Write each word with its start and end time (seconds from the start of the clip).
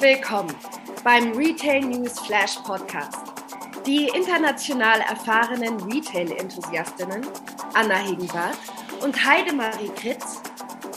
Willkommen 0.00 0.54
beim 1.04 1.32
Retail 1.32 1.80
News 1.80 2.18
Flash 2.20 2.56
Podcast. 2.66 3.32
Die 3.86 4.08
international 4.08 5.00
erfahrenen 5.00 5.80
Retail-Enthusiastinnen 5.90 7.26
Anna 7.72 7.96
Hegenbart 7.96 8.58
und 9.02 9.24
Heidemarie 9.24 9.90
Kritz 9.96 10.42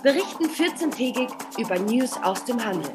berichten 0.04 0.48
14-tägig 0.48 1.30
über 1.58 1.80
News 1.80 2.18
aus 2.24 2.44
dem 2.44 2.64
Handel. 2.64 2.92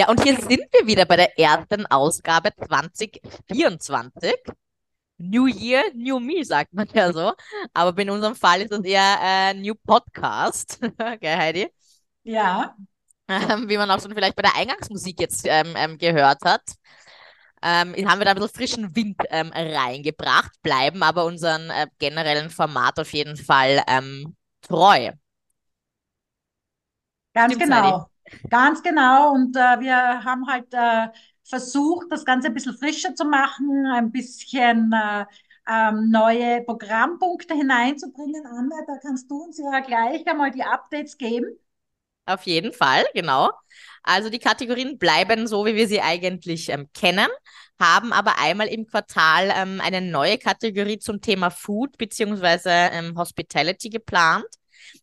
Ja, 0.00 0.08
und 0.08 0.22
hier 0.22 0.34
sind 0.34 0.62
wir 0.72 0.86
wieder 0.86 1.04
bei 1.04 1.16
der 1.16 1.38
ersten 1.38 1.84
Ausgabe 1.84 2.52
2024. 2.56 4.34
New 5.18 5.46
Year, 5.46 5.82
New 5.94 6.18
Me, 6.18 6.42
sagt 6.42 6.72
man 6.72 6.88
ja 6.94 7.12
so. 7.12 7.34
Aber 7.74 8.00
in 8.00 8.08
unserem 8.08 8.34
Fall 8.34 8.62
ist 8.62 8.72
es 8.72 8.82
eher 8.82 9.18
äh, 9.22 9.52
New 9.52 9.74
Podcast. 9.74 10.80
Gell, 11.20 11.36
Heidi? 11.36 11.68
Ja. 12.22 12.74
Ähm, 13.28 13.68
wie 13.68 13.76
man 13.76 13.90
auch 13.90 14.00
schon 14.00 14.14
vielleicht 14.14 14.36
bei 14.36 14.42
der 14.42 14.56
Eingangsmusik 14.56 15.20
jetzt 15.20 15.44
ähm, 15.46 15.74
ähm, 15.76 15.98
gehört 15.98 16.40
hat. 16.46 16.62
Ähm, 17.62 17.94
haben 18.08 18.20
wir 18.20 18.24
da 18.24 18.30
ein 18.30 18.36
bisschen 18.36 18.54
frischen 18.54 18.96
Wind 18.96 19.18
ähm, 19.28 19.52
reingebracht, 19.54 20.52
bleiben 20.62 21.02
aber 21.02 21.26
unseren 21.26 21.68
äh, 21.68 21.88
generellen 21.98 22.48
Format 22.48 22.98
auf 22.98 23.12
jeden 23.12 23.36
Fall 23.36 23.82
ähm, 23.86 24.34
treu. 24.62 25.10
Ganz 27.34 27.52
Stimmt's, 27.52 27.76
genau. 27.76 28.10
Ganz 28.48 28.82
genau. 28.82 29.32
Und 29.32 29.56
äh, 29.56 29.80
wir 29.80 30.24
haben 30.24 30.46
halt 30.46 30.72
äh, 30.72 31.08
versucht, 31.44 32.06
das 32.10 32.24
Ganze 32.24 32.48
ein 32.48 32.54
bisschen 32.54 32.76
frischer 32.76 33.14
zu 33.14 33.24
machen, 33.24 33.86
ein 33.86 34.12
bisschen 34.12 34.92
äh, 34.92 35.24
ähm, 35.68 36.10
neue 36.10 36.62
Programmpunkte 36.64 37.54
hineinzubringen. 37.54 38.46
Anna, 38.46 38.76
da 38.86 38.98
kannst 39.02 39.30
du 39.30 39.44
uns 39.44 39.58
ja 39.58 39.80
gleich 39.80 40.26
einmal 40.26 40.50
die 40.50 40.62
Updates 40.62 41.16
geben. 41.18 41.58
Auf 42.26 42.44
jeden 42.46 42.72
Fall, 42.72 43.04
genau. 43.14 43.50
Also 44.02 44.30
die 44.30 44.38
Kategorien 44.38 44.98
bleiben 44.98 45.46
so, 45.46 45.66
wie 45.66 45.74
wir 45.74 45.88
sie 45.88 46.00
eigentlich 46.00 46.68
ähm, 46.68 46.88
kennen, 46.94 47.28
haben 47.78 48.12
aber 48.12 48.38
einmal 48.38 48.68
im 48.68 48.86
Quartal 48.86 49.52
ähm, 49.54 49.80
eine 49.80 50.00
neue 50.00 50.38
Kategorie 50.38 50.98
zum 50.98 51.20
Thema 51.20 51.50
Food 51.50 51.98
beziehungsweise 51.98 52.70
ähm, 52.70 53.16
Hospitality 53.18 53.90
geplant. 53.90 54.46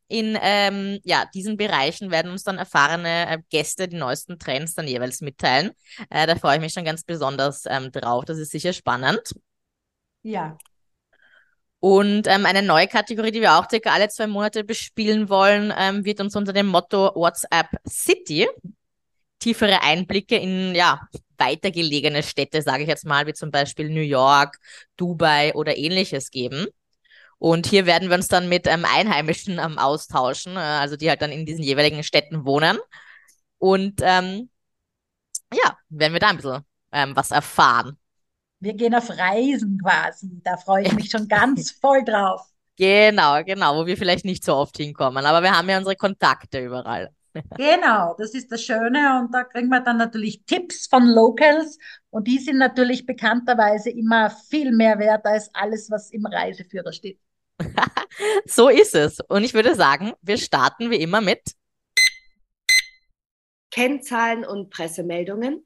In 0.08 0.38
ähm, 0.42 1.00
ja, 1.04 1.26
diesen 1.34 1.58
Bereichen 1.58 2.12
werden 2.12 2.32
uns 2.32 2.44
dann 2.44 2.58
erfahrene 2.58 3.30
äh, 3.30 3.38
Gäste 3.50 3.88
die 3.88 3.98
neuesten 3.98 4.40
Trends 4.40 4.74
dann 4.74 4.88
jeweils 4.88 5.22
mitteilen. 5.22 5.72
Äh, 6.10 6.28
da 6.28 6.36
freue 6.36 6.56
ich 6.56 6.62
mich 6.62 6.74
schon 6.74 6.86
ganz 6.86 7.04
besonders 7.04 7.64
ähm, 7.68 7.92
drauf. 7.92 8.26
Das 8.26 8.38
ist 8.38 8.52
sicher 8.52 8.74
spannend. 8.74 9.22
Ja. 10.24 10.58
Und 11.80 12.28
ähm, 12.28 12.46
eine 12.46 12.64
neue 12.64 12.88
Kategorie, 12.88 13.32
die 13.32 13.42
wir 13.42 13.54
auch 13.54 13.70
circa 13.70 13.92
alle 13.92 14.10
zwei 14.10 14.28
Monate 14.28 14.64
bespielen 14.64 15.30
wollen, 15.30 15.74
ähm, 15.78 16.06
wird 16.06 16.20
uns 16.20 16.36
unter 16.36 16.54
dem 16.54 16.68
Motto 16.68 17.12
WhatsApp 17.16 17.68
City 17.88 18.48
tiefere 19.40 19.82
Einblicke 19.84 20.38
in 20.38 20.74
ja 20.74 21.08
weitergelegene 21.38 22.24
Städte, 22.24 22.62
sage 22.62 22.84
ich 22.84 22.90
jetzt 22.90 23.06
mal, 23.06 23.28
wie 23.28 23.34
zum 23.34 23.52
Beispiel 23.52 23.90
New 23.90 24.02
York, 24.02 24.58
Dubai 24.98 25.54
oder 25.54 25.78
ähnliches 25.78 26.32
geben. 26.32 26.68
Und 27.40 27.68
hier 27.68 27.86
werden 27.86 28.10
wir 28.10 28.16
uns 28.16 28.28
dann 28.28 28.50
mit 28.50 28.68
ähm, 28.68 28.86
Einheimischen 28.86 29.60
ähm, 29.60 29.78
austauschen, 29.78 30.56
äh, 30.56 30.60
also 30.60 30.96
die 30.96 31.10
halt 31.10 31.22
dann 31.22 31.32
in 31.32 31.46
diesen 31.46 31.64
jeweiligen 31.64 32.04
Städten 32.04 32.46
wohnen. 32.46 32.78
Und 33.60 34.02
ähm, 34.04 34.50
ja, 35.54 35.78
werden 35.90 36.14
wir 36.14 36.20
da 36.20 36.30
ein 36.30 36.38
bisschen 36.38 36.66
ähm, 36.92 37.16
was 37.16 37.32
erfahren. 37.32 37.98
Wir 38.60 38.74
gehen 38.74 38.96
auf 38.96 39.10
Reisen 39.10 39.80
quasi. 39.84 40.42
Da 40.44 40.58
freue 40.58 40.84
ich 40.84 40.94
mich 40.94 41.10
schon 41.10 41.28
ganz 41.28 41.72
voll 41.72 42.04
drauf. 42.04 42.42
Genau, 42.76 43.44
genau, 43.44 43.76
wo 43.76 43.86
wir 43.86 43.98
vielleicht 43.98 44.26
nicht 44.26 44.44
so 44.44 44.56
oft 44.56 44.78
hinkommen. 44.78 45.26
Aber 45.26 45.42
wir 45.42 45.56
haben 45.56 45.70
ja 45.70 45.78
unsere 45.78 45.96
Kontakte 45.96 46.60
überall. 46.60 47.12
Genau, 47.56 48.16
das 48.18 48.34
ist 48.34 48.52
das 48.52 48.64
Schöne. 48.64 49.20
Und 49.20 49.32
da 49.32 49.44
kriegen 49.44 49.70
wir 49.70 49.82
dann 49.82 49.98
natürlich 49.98 50.44
Tipps 50.46 50.88
von 50.88 51.06
Locals. 51.06 51.78
Und 52.10 52.28
die 52.28 52.40
sind 52.40 52.58
natürlich 52.58 53.06
bekannterweise 53.06 53.92
immer 53.92 54.32
viel 54.32 54.72
mehr 54.72 54.98
wert 54.98 55.24
als 55.24 55.54
alles, 55.54 55.92
was 55.92 56.10
im 56.10 56.26
Reiseführer 56.26 56.92
steht. 56.92 57.20
so 58.46 58.70
ist 58.70 58.96
es. 58.96 59.20
Und 59.28 59.44
ich 59.44 59.54
würde 59.54 59.76
sagen, 59.76 60.14
wir 60.22 60.38
starten 60.38 60.92
wie 60.92 61.02
immer 61.02 61.22
mit 61.22 61.42
Kennzahlen 63.72 64.46
und 64.46 64.70
Pressemeldungen. 64.70 65.64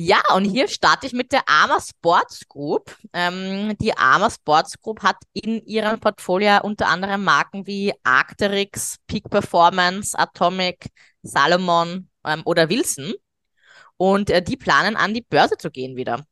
Ja, 0.00 0.22
und 0.36 0.44
hier 0.44 0.68
starte 0.68 1.08
ich 1.08 1.12
mit 1.12 1.32
der 1.32 1.48
Arma 1.48 1.80
Sports 1.80 2.46
Group. 2.46 2.96
Ähm, 3.12 3.76
die 3.80 3.96
Arma 3.96 4.30
Sports 4.30 4.78
Group 4.80 5.02
hat 5.02 5.16
in 5.32 5.60
ihrem 5.64 5.98
Portfolio 5.98 6.60
unter 6.62 6.86
anderem 6.86 7.24
Marken 7.24 7.66
wie 7.66 7.92
Arcteryx, 8.04 8.98
Peak 9.08 9.28
Performance, 9.28 10.16
Atomic, 10.16 10.90
Salomon 11.22 12.08
ähm, 12.24 12.42
oder 12.44 12.68
Wilson. 12.68 13.12
Und 13.96 14.30
äh, 14.30 14.40
die 14.40 14.56
planen 14.56 14.94
an 14.94 15.14
die 15.14 15.22
Börse 15.22 15.56
zu 15.56 15.68
gehen 15.68 15.96
wieder. 15.96 16.24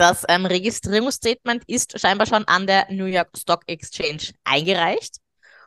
Das 0.00 0.24
ähm, 0.28 0.46
Registrierungsstatement 0.46 1.62
ist 1.66 2.00
scheinbar 2.00 2.26
schon 2.26 2.44
an 2.44 2.66
der 2.66 2.90
New 2.90 3.04
York 3.04 3.36
Stock 3.36 3.64
Exchange 3.66 4.32
eingereicht 4.44 5.18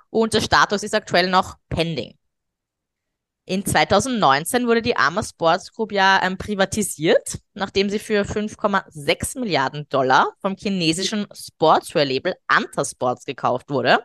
und 0.09 0.33
der 0.33 0.41
Status 0.41 0.81
ist 0.81 0.95
aktuell 0.95 1.29
noch 1.29 1.57
pending. 1.69 2.17
In 3.45 3.63
2019 3.63 4.65
wurde 4.65 4.81
die 4.81 4.97
Arma 4.97 5.21
Sports 5.21 5.71
Group 5.71 5.91
ja 5.91 6.19
ähm, 6.23 6.39
privatisiert, 6.39 7.41
nachdem 7.53 7.91
sie 7.91 7.99
für 7.99 8.23
5,6 8.23 9.39
Milliarden 9.39 9.87
Dollar 9.89 10.33
vom 10.41 10.55
chinesischen 10.55 11.27
Sportswear-Label 11.31 12.33
Anta 12.47 12.85
Sports 12.85 13.25
gekauft 13.25 13.69
wurde. 13.69 13.99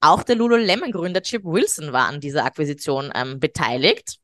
Auch 0.00 0.24
der 0.24 0.34
Lululemon-Gründer 0.34 1.22
Chip 1.22 1.44
Wilson 1.44 1.92
war 1.92 2.08
an 2.08 2.18
dieser 2.18 2.44
Akquisition 2.44 3.12
ähm, 3.14 3.38
beteiligt. 3.38 4.18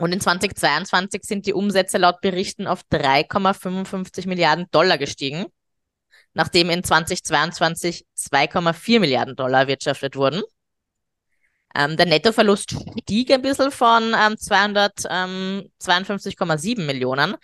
Und 0.00 0.12
in 0.12 0.20
2022 0.20 1.22
sind 1.24 1.44
die 1.44 1.52
Umsätze 1.52 1.98
laut 1.98 2.22
Berichten 2.22 2.66
auf 2.66 2.80
3,55 2.90 4.26
Milliarden 4.28 4.66
Dollar 4.70 4.96
gestiegen, 4.96 5.44
nachdem 6.32 6.70
in 6.70 6.82
2022 6.82 8.06
2,4 8.16 8.98
Milliarden 8.98 9.36
Dollar 9.36 9.60
erwirtschaftet 9.60 10.16
wurden. 10.16 10.40
Ähm, 11.74 11.98
der 11.98 12.06
Nettoverlust 12.06 12.76
stieg 13.02 13.30
ein 13.30 13.42
bisschen 13.42 13.70
von 13.70 14.14
ähm, 14.14 14.36
252,7 14.36 16.80
Millionen 16.80 17.36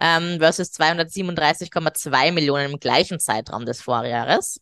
ähm, 0.00 0.38
versus 0.38 0.70
237,2 0.70 2.30
Millionen 2.30 2.74
im 2.74 2.78
gleichen 2.78 3.18
Zeitraum 3.18 3.66
des 3.66 3.82
Vorjahres. 3.82 4.60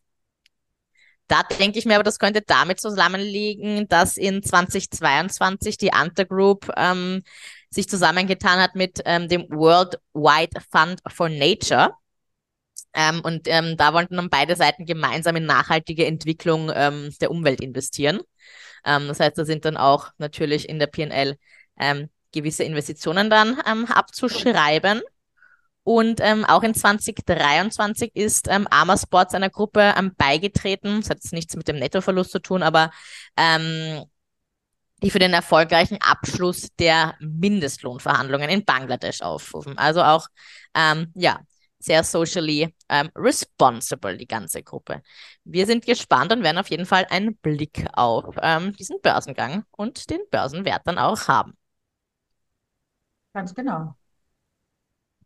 Da 1.28 1.42
denke 1.58 1.78
ich 1.78 1.86
mir 1.86 1.94
aber, 1.94 2.02
das 2.02 2.18
könnte 2.18 2.42
damit 2.42 2.80
zusammenliegen, 2.80 3.88
dass 3.88 4.16
in 4.16 4.42
2022 4.42 5.78
die 5.78 5.92
Anta 5.92 6.24
Group 6.24 6.70
ähm, 6.76 7.22
sich 7.70 7.88
zusammengetan 7.88 8.60
hat 8.60 8.74
mit 8.74 9.00
ähm, 9.06 9.28
dem 9.28 9.48
World 9.48 9.98
Wide 10.12 10.60
Fund 10.70 11.00
for 11.08 11.28
Nature. 11.28 11.94
Ähm, 12.94 13.20
und 13.22 13.48
ähm, 13.48 13.76
da 13.78 13.94
wollten 13.94 14.16
dann 14.16 14.28
beide 14.28 14.56
Seiten 14.56 14.84
gemeinsam 14.84 15.36
in 15.36 15.46
nachhaltige 15.46 16.06
Entwicklung 16.06 16.70
ähm, 16.74 17.14
der 17.20 17.30
Umwelt 17.30 17.60
investieren. 17.62 18.20
Ähm, 18.84 19.08
das 19.08 19.20
heißt, 19.20 19.38
da 19.38 19.44
sind 19.44 19.64
dann 19.64 19.76
auch 19.76 20.10
natürlich 20.18 20.68
in 20.68 20.78
der 20.78 20.88
PNL 20.88 21.36
ähm, 21.78 22.10
gewisse 22.32 22.64
Investitionen 22.64 23.30
dann 23.30 23.60
ähm, 23.66 23.86
abzuschreiben. 23.86 25.02
Und 25.84 26.20
ähm, 26.20 26.44
auch 26.44 26.62
in 26.62 26.74
2023 26.74 28.14
ist 28.14 28.46
ähm, 28.48 28.68
Arma 28.70 28.96
Sports 28.96 29.34
einer 29.34 29.50
Gruppe 29.50 29.94
ähm, 29.98 30.12
beigetreten. 30.16 31.00
Das 31.00 31.10
hat 31.10 31.18
jetzt 31.18 31.32
nichts 31.32 31.56
mit 31.56 31.66
dem 31.66 31.78
Nettoverlust 31.78 32.30
zu 32.30 32.40
tun, 32.40 32.62
aber 32.62 32.90
ähm, 33.36 34.04
die 35.02 35.10
für 35.10 35.18
den 35.18 35.32
erfolgreichen 35.32 35.98
Abschluss 36.00 36.68
der 36.78 37.16
Mindestlohnverhandlungen 37.18 38.48
in 38.48 38.64
Bangladesch 38.64 39.20
aufrufen. 39.20 39.76
Also 39.76 40.02
auch 40.02 40.28
ähm, 40.74 41.10
ja 41.14 41.40
sehr 41.82 42.04
socially 42.04 42.72
ähm, 42.88 43.10
responsible, 43.16 44.16
die 44.16 44.26
ganze 44.26 44.62
Gruppe. 44.62 45.02
Wir 45.42 45.66
sind 45.66 45.84
gespannt 45.84 46.32
und 46.32 46.44
werden 46.44 46.58
auf 46.58 46.70
jeden 46.70 46.86
Fall 46.86 47.06
einen 47.10 47.36
Blick 47.36 47.86
auf 47.92 48.36
ähm, 48.40 48.72
diesen 48.74 49.00
Börsengang 49.02 49.64
und 49.72 50.08
den 50.10 50.20
Börsenwert 50.30 50.82
dann 50.84 50.98
auch 50.98 51.26
haben. 51.26 51.54
Ganz 53.32 53.54
genau. 53.54 53.96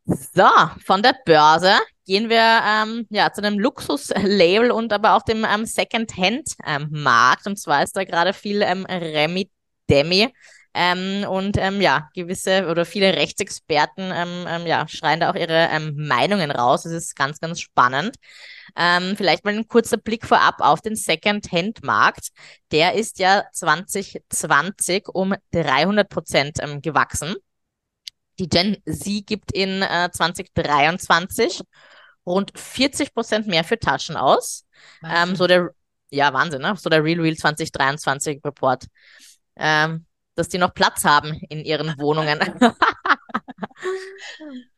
So, 0.07 0.45
von 0.85 1.03
der 1.03 1.17
Börse 1.25 1.73
gehen 2.07 2.29
wir 2.31 2.63
ähm, 2.65 3.07
ja, 3.11 3.33
zu 3.33 3.43
einem 3.43 3.59
Luxus-Label 3.59 4.71
und 4.71 4.93
aber 4.93 5.15
auch 5.17 5.23
dem 5.23 5.45
ähm, 5.45 5.67
Second-Hand-Markt. 5.67 7.47
und 7.47 7.59
zwar 7.59 7.83
ist 7.83 7.97
da 7.97 8.05
gerade 8.05 8.33
viel 8.33 8.63
ähm, 8.63 8.87
Remi 8.87 9.51
Demi 9.91 10.33
Ähm, 10.75 11.25
und 11.29 11.57
ähm, 11.59 11.81
ja, 11.81 12.09
gewisse 12.15 12.69
oder 12.69 12.85
viele 12.85 13.17
Rechtsexperten 13.17 14.13
ähm, 14.15 14.47
ähm, 14.49 14.67
ja, 14.67 14.87
schreien 14.89 15.21
da 15.21 15.31
auch 15.31 15.35
ihre 15.35 15.69
ähm, 15.73 15.95
Meinungen 15.97 16.51
raus. 16.53 16.83
Das 16.85 16.93
ist 16.93 17.17
ganz, 17.17 17.41
ganz 17.41 17.61
spannend. 17.61 18.17
Ähm, 18.77 19.17
vielleicht 19.17 19.45
mal 19.45 19.55
ein 19.55 19.67
kurzer 19.69 19.97
Blick 19.97 20.27
vorab 20.27 20.57
auf 20.61 20.83
den 20.83 20.95
Second-Hand-Markt. 20.97 22.29
Der 22.73 22.95
ist 22.95 23.19
ja 23.19 23.45
2020 23.53 25.09
um 25.09 25.35
300 25.53 26.09
Prozent 26.09 26.59
ähm, 26.61 26.81
gewachsen. 26.83 27.37
Die 28.39 28.49
Gen 28.49 28.77
Z 28.87 29.27
gibt 29.27 29.53
in 29.53 29.83
äh, 29.83 30.11
2023 30.13 31.63
rund 32.27 32.53
40 32.59 33.15
Prozent 33.15 33.47
mehr 33.47 33.65
für 33.65 33.79
Taschen 33.79 34.17
aus. 34.17 34.65
Ähm, 35.05 35.37
so 35.37 35.47
der, 35.47 35.71
ja, 36.11 36.33
Wahnsinn, 36.33 36.63
ne? 36.63 36.75
So 36.77 36.91
der 36.91 37.03
Real 37.03 37.21
Real 37.21 37.37
2023 37.37 38.41
Report. 38.45 38.87
Ähm, 39.57 40.07
dass 40.37 40.49
die 40.49 40.59
noch 40.59 40.75
Platz 40.75 41.05
haben 41.05 41.41
in 41.49 41.65
ihren 41.65 41.99
Wohnungen. 41.99 42.39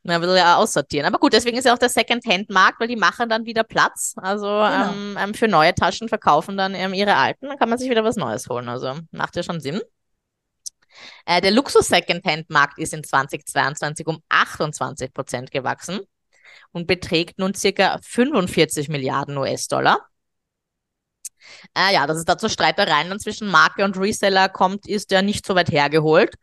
Na, 0.02 0.20
will 0.20 0.36
ja 0.36 0.56
aussortieren. 0.56 1.06
Aber 1.06 1.18
gut, 1.18 1.32
deswegen 1.32 1.58
ist 1.58 1.64
ja 1.64 1.74
auch 1.74 1.78
der 1.78 1.88
Second-Hand-Markt, 1.88 2.80
weil 2.80 2.88
die 2.88 2.96
machen 2.96 3.28
dann 3.28 3.44
wieder 3.44 3.64
Platz. 3.64 4.14
Also 4.16 4.46
genau. 4.46 4.92
ähm, 4.92 5.16
ähm, 5.18 5.34
für 5.34 5.48
neue 5.48 5.74
Taschen 5.74 6.08
verkaufen 6.08 6.56
dann 6.56 6.74
ähm, 6.74 6.94
ihre 6.94 7.16
alten. 7.16 7.48
Dann 7.48 7.58
kann 7.58 7.68
man 7.68 7.78
sich 7.78 7.90
wieder 7.90 8.04
was 8.04 8.16
Neues 8.16 8.48
holen. 8.48 8.68
Also 8.68 8.94
macht 9.10 9.36
ja 9.36 9.42
schon 9.42 9.60
Sinn. 9.60 9.80
Äh, 11.26 11.40
der 11.40 11.50
Luxus-Second-Hand-Markt 11.50 12.78
ist 12.78 12.94
in 12.94 13.04
2022 13.04 14.06
um 14.06 14.22
28 14.28 15.12
Prozent 15.12 15.50
gewachsen 15.50 16.00
und 16.72 16.86
beträgt 16.86 17.38
nun 17.38 17.54
circa 17.54 17.98
45 18.02 18.88
Milliarden 18.88 19.36
US-Dollar. 19.38 20.06
Äh, 21.76 21.94
ja, 21.94 22.06
dass 22.06 22.18
es 22.18 22.24
da 22.24 22.36
zu 22.36 22.48
Streitereien 22.48 23.18
zwischen 23.20 23.48
Marke 23.48 23.84
und 23.84 23.98
Reseller 23.98 24.48
kommt, 24.48 24.86
ist 24.86 25.10
ja 25.10 25.22
nicht 25.22 25.46
so 25.46 25.54
weit 25.54 25.70
hergeholt. 25.70 26.34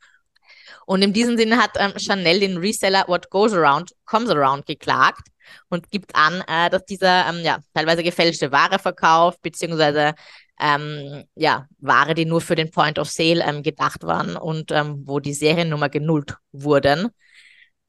Und 0.86 1.02
in 1.02 1.14
diesem 1.14 1.38
Sinne 1.38 1.58
hat 1.58 1.72
ähm, 1.78 1.94
Chanel 1.98 2.40
den 2.40 2.58
Reseller 2.58 3.06
What 3.08 3.30
Goes 3.30 3.54
Around 3.54 3.94
Comes 4.06 4.30
Around 4.30 4.66
geklagt 4.66 5.28
und 5.70 5.90
gibt 5.92 6.16
an, 6.16 6.44
äh, 6.48 6.70
dass 6.70 6.86
dieser 6.86 7.28
ähm, 7.28 7.44
ja, 7.44 7.60
teilweise 7.74 8.04
gefälschte 8.04 8.52
Ware 8.52 8.80
verkauft, 8.80 9.42
beziehungsweise 9.42 10.14
ähm, 10.60 11.26
ja, 11.36 11.68
Ware, 11.80 12.14
die 12.16 12.26
nur 12.26 12.42
für 12.42 12.56
den 12.56 12.72
Point 12.72 13.00
of 13.00 13.10
Sale 13.10 13.44
ähm, 13.44 13.64
gedacht 13.64 14.04
waren 14.04 14.38
und 14.38 14.72
ähm, 14.72 15.04
wo 15.06 15.20
die 15.20 15.34
Seriennummer 15.34 15.90
genullt 15.90 16.36
wurden 16.52 17.10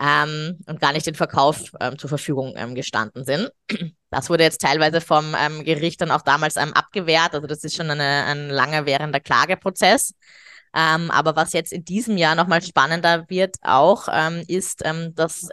ähm, 0.01 0.59
und 0.67 0.81
gar 0.81 0.93
nicht 0.93 1.07
den 1.07 1.15
Verkauf 1.15 1.73
ähm, 1.81 1.99
zur 1.99 2.09
Verfügung 2.09 2.55
ähm, 2.57 2.75
gestanden 2.75 3.25
sind. 3.25 3.51
Das 4.09 4.31
wurde 4.31 4.45
jetzt 4.45 4.61
teilweise 4.61 5.01
vom 5.01 5.35
ähm, 5.39 5.65
Gericht 5.65 6.01
dann 6.01 6.11
auch 6.11 6.23
damals 6.23 6.57
ähm, 6.57 6.73
abgewehrt. 6.73 7.35
Also 7.35 7.47
das 7.47 7.65
ist 7.65 7.77
schon 7.77 7.91
eine, 7.91 8.25
ein 8.25 8.49
lange 8.49 8.87
währender 8.87 9.21
Klageprozess. 9.21 10.15
Ähm, 10.75 11.11
aber 11.11 11.37
was 11.37 11.53
jetzt 11.53 11.73
in 11.73 11.85
diesem 11.85 12.17
Jahr 12.17 12.35
nochmal 12.35 12.63
spannender 12.63 13.29
wird 13.29 13.57
auch, 13.63 14.09
ist, 14.47 14.85
dass 15.15 15.49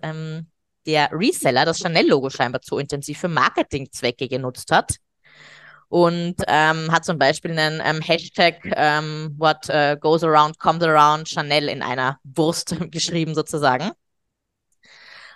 der 0.86 1.10
Reseller 1.12 1.66
das 1.66 1.80
Chanel-Logo 1.80 2.30
scheinbar 2.30 2.62
zu 2.62 2.78
intensiv 2.78 3.20
für 3.20 3.28
Marketingzwecke 3.28 4.28
genutzt 4.28 4.72
hat 4.72 4.98
und 5.94 6.38
ähm, 6.48 6.92
hat 6.92 7.06
zum 7.06 7.20
Beispiel 7.20 7.52
einen 7.52 7.80
ähm, 7.86 8.02
Hashtag 8.02 8.56
ähm, 8.76 9.36
What 9.38 9.70
uh, 9.70 9.96
goes 10.00 10.24
around 10.24 10.58
comes 10.58 10.82
around 10.82 11.30
Chanel 11.30 11.70
in 11.70 11.84
einer 11.84 12.18
Wurst 12.24 12.76
geschrieben 12.92 13.36
sozusagen. 13.36 13.92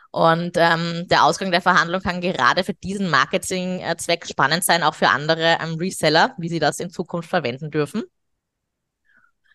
Und 0.09 0.57
ähm, 0.57 1.07
der 1.09 1.25
Ausgang 1.25 1.51
der 1.51 1.61
Verhandlung 1.61 2.01
kann 2.01 2.21
gerade 2.21 2.63
für 2.63 2.73
diesen 2.73 3.07
Marketingzweck 3.11 4.25
spannend 4.25 4.63
sein, 4.63 4.81
auch 4.81 4.95
für 4.95 5.09
andere 5.09 5.59
ähm, 5.61 5.75
Reseller, 5.75 6.33
wie 6.39 6.49
sie 6.49 6.57
das 6.57 6.79
in 6.79 6.89
Zukunft 6.89 7.29
verwenden 7.29 7.69
dürfen. 7.69 8.01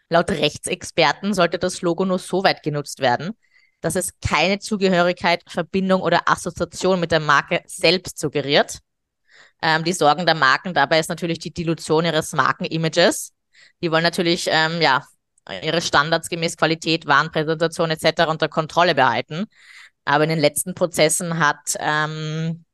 Laut 0.09 0.31
Rechtsexperten 0.31 1.35
sollte 1.35 1.59
das 1.59 1.83
Logo 1.83 2.05
nur 2.05 2.21
so 2.21 2.45
weit 2.45 2.63
genutzt 2.63 3.01
werden, 3.01 3.33
dass 3.81 3.97
es 3.97 4.21
keine 4.21 4.61
Zugehörigkeit, 4.61 5.43
Verbindung 5.49 6.01
oder 6.01 6.29
Assoziation 6.29 7.01
mit 7.01 7.11
der 7.11 7.19
Marke 7.19 7.61
selbst 7.67 8.21
suggeriert. 8.21 8.79
Ähm, 9.63 9.85
die 9.85 9.93
Sorgen 9.93 10.27
der 10.27 10.35
Marken 10.35 10.75
dabei 10.75 10.99
ist 10.99 11.09
natürlich 11.09 11.39
die 11.39 11.53
Dilution 11.53 12.05
ihres 12.05 12.33
Markenimages. 12.33 13.33
Die 13.81 13.91
wollen 13.91 14.03
natürlich 14.03 14.49
ähm, 14.51 14.81
ja 14.81 15.05
ihre 15.63 15.81
Standards 15.81 16.29
gemäß 16.29 16.57
Qualität, 16.57 17.07
Warenpräsentation 17.07 17.91
etc. 17.91 18.27
unter 18.29 18.49
Kontrolle 18.49 18.95
behalten. 18.95 19.47
Aber 20.05 20.25
in 20.25 20.31
den 20.31 20.41
letzten 20.41 20.75
Prozessen 20.75 21.39
hat 21.39 21.77
ähm, 21.79 22.65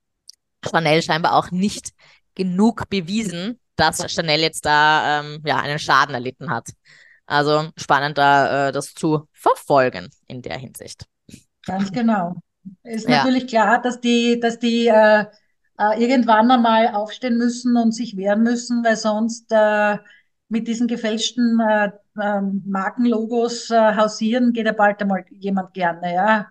Chanel 0.65 1.03
scheinbar 1.03 1.35
auch 1.35 1.51
nicht 1.51 1.91
genug 2.35 2.89
bewiesen, 2.89 3.59
dass 3.77 4.11
Chanel 4.13 4.41
jetzt 4.41 4.65
da 4.65 5.21
ähm, 5.21 5.43
ja, 5.45 5.59
einen 5.59 5.79
Schaden 5.79 6.15
erlitten 6.15 6.51
hat. 6.51 6.71
Also 7.27 7.69
spannend, 7.77 8.17
da 8.17 8.69
äh, 8.69 8.73
das 8.73 8.95
zu 8.95 9.29
verfolgen 9.33 10.09
in 10.27 10.41
der 10.43 10.57
Hinsicht. 10.57 11.05
Ganz 11.65 11.93
genau. 11.93 12.37
Ist 12.83 13.09
ja. 13.09 13.19
natürlich 13.19 13.47
klar, 13.47 13.81
dass 13.81 14.01
die, 14.01 14.41
dass 14.41 14.59
die 14.59 14.89
äh, 14.89 15.27
äh, 15.79 16.03
irgendwann 16.03 16.51
einmal 16.51 16.89
aufstehen 16.89 17.39
müssen 17.39 17.77
und 17.77 17.93
sich 17.93 18.17
wehren 18.17 18.43
müssen, 18.43 18.85
weil 18.85 18.97
sonst 18.97 19.47
äh, 19.51 19.99
mit 20.49 20.67
diesen 20.67 20.89
gefälschten 20.89 21.61
äh, 21.61 21.91
ähm, 22.21 22.63
Markenlogos 22.67 23.71
äh, 23.71 23.95
hausieren 23.97 24.53
geht 24.53 24.67
ja 24.67 24.73
bald 24.73 25.01
einmal 25.01 25.25
jemand 25.31 25.73
gerne, 25.75 26.15
ja. 26.15 26.47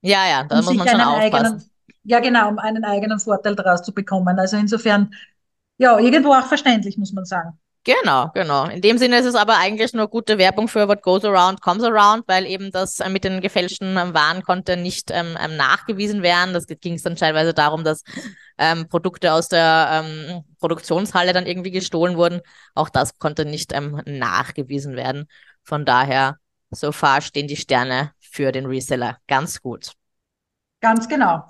Ja, 0.00 0.28
ja, 0.28 0.44
da 0.44 0.58
um 0.58 0.64
muss 0.64 0.74
man 0.74 0.88
schon 0.88 1.00
aufpassen. 1.00 1.46
Eigenen, 1.46 1.70
ja, 2.04 2.18
genau, 2.18 2.48
um 2.48 2.58
einen 2.58 2.84
eigenen 2.84 3.20
Vorteil 3.20 3.54
daraus 3.54 3.82
zu 3.82 3.92
bekommen. 3.92 4.36
Also 4.38 4.56
insofern, 4.56 5.14
ja, 5.78 5.98
irgendwo 5.98 6.32
auch 6.32 6.46
verständlich, 6.46 6.98
muss 6.98 7.12
man 7.12 7.24
sagen. 7.24 7.58
Genau, 7.84 8.30
genau. 8.32 8.66
In 8.66 8.80
dem 8.80 8.96
Sinne 8.98 9.18
ist 9.18 9.26
es 9.26 9.34
aber 9.34 9.58
eigentlich 9.58 9.92
nur 9.92 10.08
gute 10.08 10.38
Werbung 10.38 10.68
für 10.68 10.86
What 10.86 11.02
Goes 11.02 11.24
Around 11.24 11.60
Comes 11.60 11.82
Around, 11.82 12.24
weil 12.28 12.46
eben 12.46 12.70
das 12.70 13.00
äh, 13.00 13.08
mit 13.08 13.24
den 13.24 13.40
gefälschten 13.40 13.96
ähm, 13.96 14.14
Waren 14.14 14.42
konnte 14.42 14.76
nicht 14.76 15.10
ähm, 15.10 15.36
ähm 15.40 15.56
nachgewiesen 15.56 16.22
werden. 16.22 16.54
Das 16.54 16.66
ging 16.66 16.94
es 16.94 17.02
dann 17.02 17.16
teilweise 17.16 17.54
darum, 17.54 17.82
dass 17.82 18.04
ähm, 18.58 18.88
Produkte 18.88 19.32
aus 19.32 19.48
der 19.48 20.04
ähm, 20.04 20.44
Produktionshalle 20.58 21.32
dann 21.32 21.46
irgendwie 21.46 21.70
gestohlen 21.70 22.16
wurden. 22.16 22.40
Auch 22.74 22.88
das 22.88 23.18
konnte 23.18 23.44
nicht 23.44 23.72
ähm, 23.72 24.00
nachgewiesen 24.06 24.96
werden. 24.96 25.26
Von 25.62 25.84
daher, 25.84 26.38
so 26.70 26.92
far 26.92 27.20
stehen 27.20 27.48
die 27.48 27.56
Sterne 27.56 28.12
für 28.20 28.52
den 28.52 28.66
Reseller. 28.66 29.18
Ganz 29.26 29.60
gut. 29.60 29.92
Ganz 30.80 31.08
genau. 31.08 31.44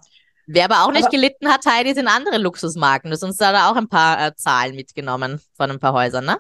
Wer 0.46 0.64
aber 0.64 0.84
auch 0.84 0.92
nicht 0.92 1.04
aber, 1.04 1.10
gelitten 1.10 1.48
hat, 1.48 1.64
Heidi, 1.66 1.94
sind 1.94 2.08
andere 2.08 2.38
Luxusmarken. 2.38 3.10
Du 3.10 3.14
hast 3.14 3.22
uns 3.22 3.36
da 3.36 3.70
auch 3.70 3.76
ein 3.76 3.88
paar 3.88 4.26
äh, 4.26 4.34
Zahlen 4.34 4.74
mitgenommen 4.74 5.40
von 5.54 5.70
ein 5.70 5.78
paar 5.78 5.92
Häusern, 5.92 6.24
ne? 6.24 6.38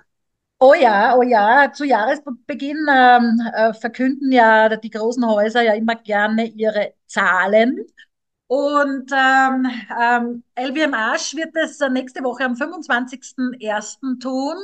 Oh 0.58 0.74
ja, 0.74 1.16
oh 1.16 1.22
ja. 1.22 1.72
Zu 1.72 1.84
Jahresbeginn 1.84 2.86
ähm, 2.88 3.40
äh, 3.54 3.72
verkünden 3.74 4.30
ja 4.30 4.76
die 4.76 4.90
großen 4.90 5.26
Häuser 5.26 5.62
ja 5.62 5.74
immer 5.74 5.96
gerne 5.96 6.46
ihre 6.46 6.94
Zahlen. 7.06 7.84
Und 8.52 9.10
ähm, 9.12 9.66
ähm, 9.98 10.44
LVMH 10.60 11.36
wird 11.36 11.56
es 11.56 11.80
nächste 11.90 12.22
Woche 12.22 12.44
am 12.44 12.52
25.01. 12.52 14.20
tun. 14.20 14.56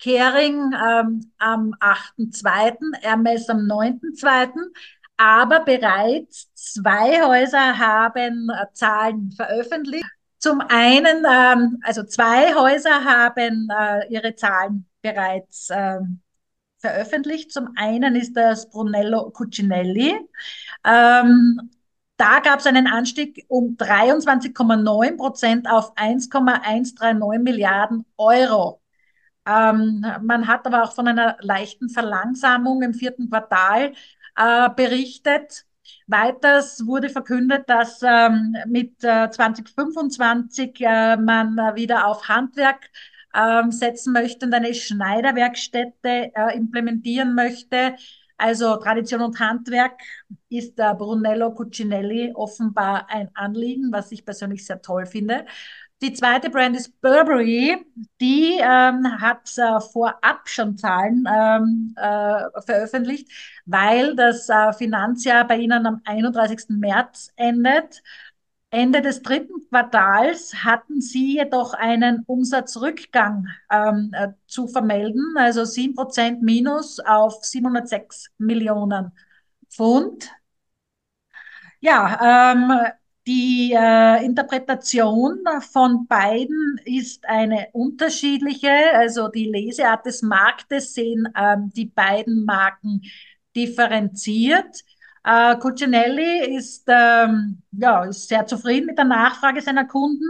Kering 0.00 0.72
ähm, 0.72 1.30
am 1.38 1.72
8.2., 1.78 3.00
Hermes 3.00 3.48
am 3.48 3.58
9.2. 3.58 4.50
Aber 5.18 5.60
bereits 5.60 6.52
zwei 6.52 7.22
Häuser 7.22 7.78
haben 7.78 8.50
äh, 8.50 8.66
Zahlen 8.72 9.30
veröffentlicht. 9.30 10.04
Zum 10.38 10.60
einen, 10.60 11.24
ähm, 11.24 11.80
also 11.84 12.02
zwei 12.02 12.56
Häuser 12.56 13.04
haben 13.04 13.68
äh, 13.70 14.12
ihre 14.12 14.34
Zahlen 14.34 14.88
bereits 15.00 15.68
ähm, 15.70 16.22
veröffentlicht. 16.78 17.52
Zum 17.52 17.68
einen 17.76 18.16
ist 18.16 18.36
das 18.36 18.68
Brunello 18.68 19.30
Cucinelli. 19.30 20.18
Ähm, 20.84 21.70
da 22.18 22.40
gab 22.40 22.58
es 22.60 22.66
einen 22.66 22.86
Anstieg 22.86 23.46
um 23.48 23.76
23,9 23.76 25.16
Prozent 25.16 25.70
auf 25.70 25.92
1,139 25.96 27.42
Milliarden 27.42 28.04
Euro. 28.18 28.82
Ähm, 29.46 30.04
man 30.22 30.46
hat 30.46 30.66
aber 30.66 30.82
auch 30.82 30.94
von 30.94 31.08
einer 31.08 31.36
leichten 31.40 31.88
Verlangsamung 31.88 32.82
im 32.82 32.92
vierten 32.92 33.30
Quartal 33.30 33.92
äh, 34.36 34.68
berichtet. 34.76 35.64
Weiters 36.06 36.84
wurde 36.86 37.08
verkündet, 37.08 37.68
dass 37.68 38.02
ähm, 38.02 38.54
mit 38.66 39.02
äh, 39.04 39.30
2025 39.30 40.80
äh, 40.80 41.16
man 41.16 41.56
wieder 41.76 42.06
auf 42.06 42.28
Handwerk 42.28 42.90
ähm, 43.34 43.70
setzen 43.70 44.12
möchte 44.12 44.46
und 44.46 44.54
eine 44.54 44.74
Schneiderwerkstätte 44.74 46.32
äh, 46.34 46.56
implementieren 46.56 47.34
möchte. 47.34 47.94
Also 48.38 48.76
Tradition 48.76 49.20
und 49.20 49.38
Handwerk 49.40 50.00
ist 50.48 50.78
der 50.78 50.94
Brunello 50.94 51.52
Cucinelli 51.52 52.32
offenbar 52.34 53.06
ein 53.10 53.30
Anliegen, 53.34 53.92
was 53.92 54.12
ich 54.12 54.24
persönlich 54.24 54.64
sehr 54.64 54.80
toll 54.80 55.06
finde. 55.06 55.44
Die 56.00 56.12
zweite 56.12 56.48
Brand 56.48 56.76
ist 56.76 57.00
Burberry. 57.00 57.76
Die 58.20 58.58
ähm, 58.60 59.20
hat 59.20 59.50
äh, 59.58 59.80
vorab 59.80 60.48
schon 60.48 60.78
Zahlen 60.78 61.24
ähm, 61.28 61.94
äh, 61.96 62.62
veröffentlicht, 62.64 63.28
weil 63.66 64.14
das 64.14 64.48
äh, 64.48 64.72
Finanzjahr 64.72 65.44
bei 65.46 65.56
ihnen 65.56 65.86
am 65.86 66.00
31. 66.04 66.78
März 66.78 67.32
endet. 67.34 68.02
Ende 68.70 69.00
des 69.00 69.22
dritten 69.22 69.66
Quartals 69.70 70.54
hatten 70.62 71.00
sie 71.00 71.36
jedoch 71.36 71.72
einen 71.72 72.22
Umsatzrückgang 72.26 73.46
ähm, 73.70 74.10
äh, 74.12 74.28
zu 74.46 74.68
vermelden, 74.68 75.34
also 75.38 75.64
7% 75.64 76.42
minus 76.42 77.00
auf 77.00 77.44
706 77.44 78.30
Millionen 78.36 79.12
Pfund. 79.70 80.30
Ja, 81.80 82.52
ähm, 82.52 82.72
die 83.26 83.72
äh, 83.74 84.24
Interpretation 84.24 85.38
von 85.60 86.06
beiden 86.06 86.80
ist 86.84 87.26
eine 87.26 87.68
unterschiedliche. 87.72 88.70
Also 88.94 89.28
die 89.28 89.46
Leseart 89.46 90.06
des 90.06 90.22
Marktes 90.22 90.94
sehen 90.94 91.28
ähm, 91.36 91.70
die 91.74 91.86
beiden 91.86 92.44
Marken 92.44 93.02
differenziert. 93.54 94.82
Äh, 95.24 95.56
Cucinelli 95.56 96.56
ist, 96.56 96.84
ähm, 96.88 97.62
ja, 97.72 98.04
ist 98.04 98.28
sehr 98.28 98.46
zufrieden 98.46 98.86
mit 98.86 98.98
der 98.98 99.04
Nachfrage 99.04 99.60
seiner 99.60 99.84
Kunden. 99.86 100.24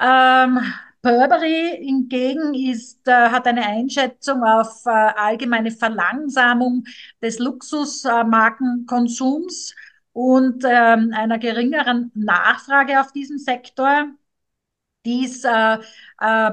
Ähm, 0.00 0.58
Burberry 1.02 1.78
hingegen 1.82 2.54
ist, 2.54 3.06
äh, 3.08 3.30
hat 3.30 3.46
eine 3.46 3.64
Einschätzung 3.66 4.42
auf 4.44 4.84
äh, 4.86 4.90
allgemeine 4.90 5.70
Verlangsamung 5.70 6.84
des 7.22 7.38
Luxusmarkenkonsums 7.38 9.74
und 10.12 10.64
ähm, 10.66 11.12
einer 11.14 11.38
geringeren 11.38 12.10
Nachfrage 12.14 13.00
auf 13.00 13.12
diesem 13.12 13.38
Sektor. 13.38 14.08
Dies 15.04 15.44
äh, 15.44 15.78
äh, 16.20 16.52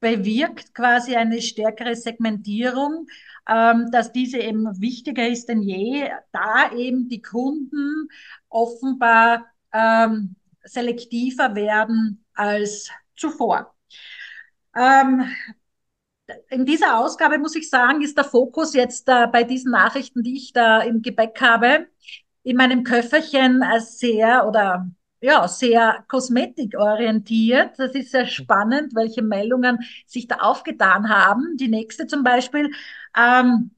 bewirkt 0.00 0.74
quasi 0.74 1.14
eine 1.14 1.40
stärkere 1.42 1.94
Segmentierung, 1.94 3.06
ähm, 3.48 3.90
dass 3.92 4.12
diese 4.12 4.38
eben 4.38 4.80
wichtiger 4.80 5.28
ist 5.28 5.48
denn 5.48 5.62
je, 5.62 6.10
da 6.32 6.72
eben 6.72 7.08
die 7.08 7.22
Kunden 7.22 8.08
offenbar 8.48 9.46
ähm, 9.72 10.36
selektiver 10.64 11.54
werden 11.54 12.24
als 12.34 12.90
zuvor. 13.16 13.74
Ähm, 14.74 15.30
in 16.48 16.64
dieser 16.64 16.98
Ausgabe 16.98 17.38
muss 17.38 17.56
ich 17.56 17.68
sagen, 17.68 18.02
ist 18.02 18.16
der 18.16 18.24
Fokus 18.24 18.74
jetzt 18.74 19.08
äh, 19.08 19.26
bei 19.26 19.42
diesen 19.44 19.72
Nachrichten, 19.72 20.22
die 20.22 20.36
ich 20.36 20.52
da 20.52 20.80
im 20.80 21.02
Gepäck 21.02 21.40
habe, 21.40 21.88
in 22.42 22.56
meinem 22.56 22.84
Köfferchen 22.84 23.62
sehr 23.78 24.46
oder 24.46 24.88
ja, 25.20 25.46
sehr 25.48 26.04
kosmetikorientiert. 26.08 27.78
Das 27.78 27.94
ist 27.94 28.10
sehr 28.12 28.26
spannend, 28.26 28.94
welche 28.94 29.22
Meldungen 29.22 29.78
sich 30.06 30.26
da 30.26 30.36
aufgetan 30.36 31.08
haben. 31.08 31.56
Die 31.58 31.68
nächste 31.68 32.06
zum 32.06 32.24
Beispiel 32.24 32.70
ähm, 33.16 33.70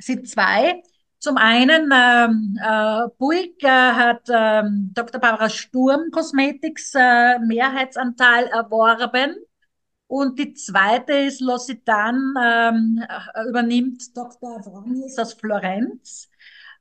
sind 0.00 0.28
zwei. 0.28 0.82
Zum 1.18 1.36
einen, 1.36 1.90
ähm, 1.92 2.58
äh, 2.62 3.08
Buick 3.18 3.62
äh, 3.62 3.68
hat 3.68 4.22
ähm, 4.30 4.90
Dr. 4.94 5.20
Barbara 5.20 5.50
Sturm 5.50 6.10
Cosmetics 6.10 6.94
äh, 6.94 7.38
Mehrheitsanteil 7.40 8.46
erworben. 8.46 9.36
Und 10.06 10.38
die 10.38 10.54
zweite 10.54 11.12
ist 11.12 11.40
L'Occitane 11.42 12.34
ähm, 12.42 13.04
äh, 13.06 13.48
übernimmt 13.48 14.16
Dr. 14.16 14.62
Vronis 14.62 15.18
aus 15.18 15.34
Florenz. 15.34 16.30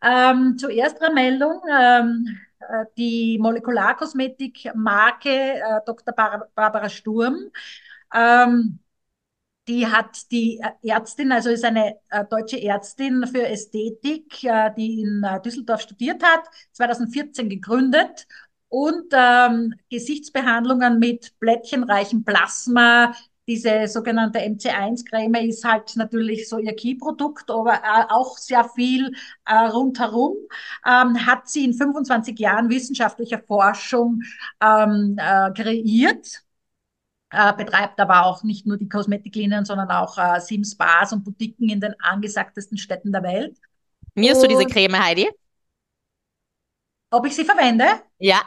Ähm, 0.02 0.58
zur 0.58 0.72
ersten 0.72 1.14
Meldung. 1.14 1.62
Ähm, 1.70 2.26
äh, 2.28 2.49
die 2.98 3.38
Molekularkosmetikmarke 3.40 5.30
äh, 5.30 5.80
Dr. 5.86 6.14
Bar 6.14 6.50
Barbara 6.56 6.90
Sturm. 6.90 7.52
Ähm, 8.14 8.80
die 9.68 9.86
hat 9.88 10.32
die 10.32 10.60
Ärztin, 10.82 11.32
also 11.32 11.50
ist 11.52 11.64
eine 11.64 11.98
äh, 12.10 12.26
deutsche 12.26 12.62
Ärztin 12.62 13.28
für 13.28 13.48
Ästhetik, 13.48 14.44
äh, 14.44 14.72
die 14.76 15.02
in 15.02 15.24
äh, 15.24 15.40
Düsseldorf 15.42 15.82
studiert 15.82 16.24
hat, 16.24 16.42
2014 16.72 17.50
gegründet 17.50 18.28
und 18.68 19.14
ähm, 19.14 19.76
Gesichtsbehandlungen 19.92 20.98
mit 20.98 21.38
blättchenreichem 21.40 22.24
Plasma 22.24 23.14
diese 23.50 23.88
sogenannte 23.88 24.38
MC1-Creme 24.40 25.50
ist 25.50 25.66
halt 25.66 25.96
natürlich 25.96 26.48
so 26.48 26.60
ihr 26.60 26.76
Key-Produkt, 26.76 27.50
aber 27.50 27.74
äh, 27.74 28.06
auch 28.10 28.38
sehr 28.38 28.64
viel 28.64 29.12
äh, 29.46 29.56
rundherum. 29.56 30.36
Ähm, 30.86 31.26
hat 31.26 31.50
sie 31.50 31.66
in 31.66 31.74
25 31.74 32.38
Jahren 32.38 32.70
wissenschaftlicher 32.70 33.40
Forschung 33.40 34.22
ähm, 34.62 35.16
äh, 35.18 35.52
kreiert. 35.52 36.44
Äh, 37.32 37.54
betreibt 37.54 38.00
aber 38.00 38.28
auch 38.28 38.44
nicht 38.44 38.68
nur 38.68 38.78
die 38.78 38.88
Kosmetiklinien, 38.88 39.66
sondern 39.66 39.90
auch 39.90 40.20
äh, 40.20 40.40
sieben 40.40 40.64
Spas 40.64 41.12
und 41.12 41.24
Boutiquen 41.24 41.70
in 41.70 41.82
den 41.82 41.96
angesagtesten 42.00 42.78
Städten 42.78 43.12
der 43.12 43.24
Welt. 43.24 43.58
Mirst 44.14 44.44
du 44.44 44.48
diese 44.48 44.66
Creme, 44.66 45.04
Heidi? 45.04 45.30
Ob 47.10 47.26
ich 47.26 47.36
sie 47.36 47.46
verwende? 47.46 47.86
Ja. 48.20 48.44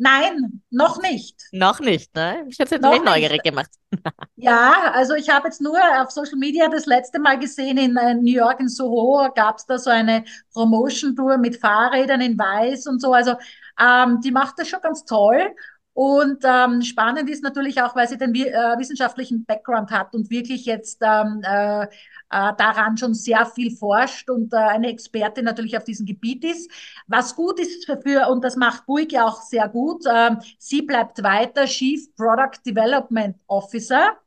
Nein, 0.00 0.62
noch 0.70 1.02
nicht. 1.02 1.36
Noch 1.50 1.80
nicht, 1.80 2.14
ne? 2.14 2.44
Ich 2.48 2.58
hätte 2.58 2.76
jetzt 2.76 3.04
neugierig 3.04 3.42
gemacht. 3.42 3.70
ja, 4.36 4.92
also 4.92 5.14
ich 5.14 5.28
habe 5.28 5.48
jetzt 5.48 5.60
nur 5.60 5.78
auf 6.00 6.12
Social 6.12 6.38
Media 6.38 6.68
das 6.68 6.86
letzte 6.86 7.18
Mal 7.18 7.36
gesehen, 7.38 7.78
in 7.78 7.96
äh, 7.96 8.14
New 8.14 8.32
York, 8.32 8.60
in 8.60 8.68
Soho, 8.68 9.28
gab 9.34 9.58
es 9.58 9.66
da 9.66 9.76
so 9.76 9.90
eine 9.90 10.24
Promotion-Tour 10.52 11.38
mit 11.38 11.56
Fahrrädern 11.56 12.20
in 12.20 12.38
Weiß 12.38 12.86
und 12.86 13.00
so. 13.00 13.12
Also 13.12 13.34
ähm, 13.80 14.20
die 14.20 14.30
macht 14.30 14.58
das 14.58 14.68
schon 14.68 14.80
ganz 14.80 15.04
toll. 15.04 15.54
Und 16.00 16.44
ähm, 16.44 16.80
spannend 16.82 17.28
ist 17.28 17.42
natürlich 17.42 17.82
auch, 17.82 17.96
weil 17.96 18.06
sie 18.06 18.16
den 18.16 18.32
äh, 18.32 18.78
wissenschaftlichen 18.78 19.44
Background 19.44 19.90
hat 19.90 20.14
und 20.14 20.30
wirklich 20.30 20.64
jetzt 20.64 21.00
ähm, 21.02 21.42
äh, 21.42 21.86
äh, 21.86 21.88
daran 22.30 22.96
schon 22.96 23.14
sehr 23.14 23.44
viel 23.46 23.76
forscht 23.76 24.30
und 24.30 24.52
äh, 24.52 24.58
eine 24.58 24.90
Expertin 24.90 25.44
natürlich 25.44 25.76
auf 25.76 25.82
diesem 25.82 26.06
Gebiet 26.06 26.44
ist. 26.44 26.70
Was 27.08 27.34
gut 27.34 27.58
ist 27.58 27.84
für, 27.86 28.28
und 28.28 28.44
das 28.44 28.54
macht 28.54 28.86
Buig 28.86 29.10
ja 29.10 29.26
auch 29.26 29.42
sehr 29.42 29.68
gut, 29.68 30.06
äh, 30.06 30.36
sie 30.60 30.82
bleibt 30.82 31.20
weiter 31.24 31.64
Chief 31.64 32.14
Product 32.14 32.60
Development 32.64 33.36
Officer 33.48 34.18